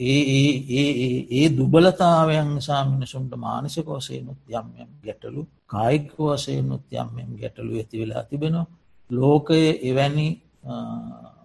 ඒ 0.00 1.46
දුබලතාවයන් 1.50 2.48
නිසා 2.50 2.82
මිනිසුන්ට 2.86 3.34
මානසික 3.38 3.86
වසයනුත් 3.88 4.40
යම්යම් 4.50 4.90
ගැටලු 5.02 5.42
කායික 5.66 6.08
වසයෙන් 6.18 6.64
නුත් 6.64 6.86
යම්යම් 6.94 7.30
ගැටලු 7.36 7.72
ඇති 7.74 8.00
වෙලා 8.00 8.24
තිබෙනවා. 8.24 8.66
ලෝකය 9.10 9.60
එවැනි 9.82 10.28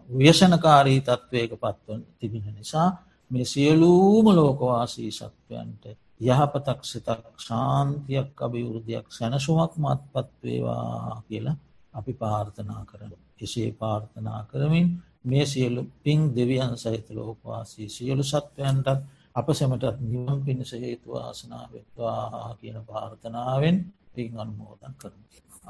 ව්‍යසනකාරී 0.09 0.99
තත්ත්වයක 1.01 1.51
පත්වන් 1.55 2.01
තිබෙන 2.19 2.45
නිසා 2.51 2.89
මේ 3.31 3.45
සියලූම 3.45 4.25
ලෝකවාසී 4.31 5.11
සත්වයන්ට 5.11 5.83
යහපතක් 6.19 6.79
සිතක් 6.83 7.25
ශාන්තියක් 7.39 8.31
අභිවෘද්ධයක් 8.37 9.07
සැනසුමක් 9.09 9.73
මත්පත්වේවා 9.77 11.23
කියලා 11.27 11.57
අපි 11.93 12.13
පාර්ථනා 12.15 12.83
කරන. 12.85 13.13
එසේ 13.39 13.69
පාර්ථනා 13.73 14.41
කරමින් 14.43 14.87
මේ 15.23 15.45
සියලු 15.45 15.81
පින් 15.97 16.19
දෙවියන් 16.35 16.73
සහිත 16.75 17.07
ලෝකවාසී 17.11 17.89
සියලු 17.89 18.23
සත්වයන්ටත් 18.25 19.01
අප 19.35 19.47
සැමටත් 19.51 19.99
නිවම් 20.01 20.39
පිණිස 20.41 20.71
හේතුවාසනාවත්වා 20.73 22.55
කියන 22.55 22.77
පාර්ථනාවෙන් 22.85 23.77
පින් 24.13 24.31
අනුමෝදන් 24.35 24.93
කරන. 24.95 25.21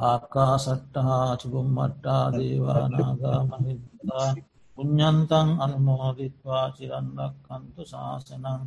ආකා 0.01 0.55
සට්ටහා 0.57 1.37
චුගුම්මට්ටා 1.37 2.23
දේවානාගා 2.33 3.41
මහිතා 3.51 4.27
පුഞ්ඥන්තන් 4.77 5.49
අනුමෝදිත්වා 5.59 6.65
චිරන්නක් 6.71 7.35
කන්තු 7.45 7.81
ශාසනං 7.85 8.61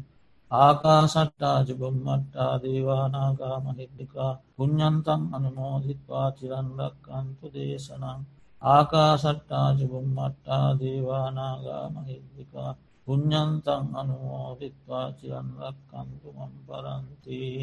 ආකා 0.50 1.02
සට්ටා 1.06 1.58
චුගුම්මට්ටා 1.64 2.54
දේවානාගා 2.62 3.56
මහිද්දිකා 3.60 4.32
පුഞ්ඥන්තන් 4.56 5.22
අනුමෝදිත්වා 5.32 6.28
චිරන්ලක් 6.32 6.96
කන්තු 7.04 7.46
දේශනං. 7.54 8.20
ආකා 8.62 9.12
සට්ටා 9.16 9.68
චුගුම්මට්ටා 9.78 10.66
දේවානාගා 10.80 11.84
මහිද්දිකා 11.90 12.70
පුഞ්ඥන්තන් 13.06 13.86
අනුමෝදිත්වා 13.94 15.06
චිරන්ලක් 15.12 15.78
කන්තු 15.90 16.28
මම් 16.32 16.54
පරන්තිී. 16.66 17.60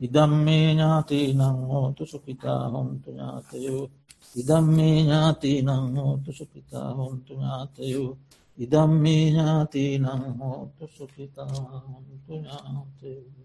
ඉදම්මේ 0.00 0.66
ඥාති 0.68 1.20
නං 1.32 1.58
හෝතු 1.70 2.02
සුපිතා 2.06 2.62
හොන්තු 2.68 3.08
ඥාතයෝ. 3.10 3.84
ඉදම්මේ 4.36 4.96
ඥාති 4.98 5.52
නං 5.62 5.96
හෝතු 5.98 6.30
සුපිතා 6.32 6.88
හොන්තු 6.92 7.32
ඥාතයෝ. 7.34 8.10
ඉදම්මේ 8.60 9.24
ඥාති 9.26 9.82
නං 9.98 10.22
හෝතු 10.38 10.84
සුපිතා 10.88 11.50
හොන්තු 11.84 12.32
ඥාතයෝ 12.34 13.39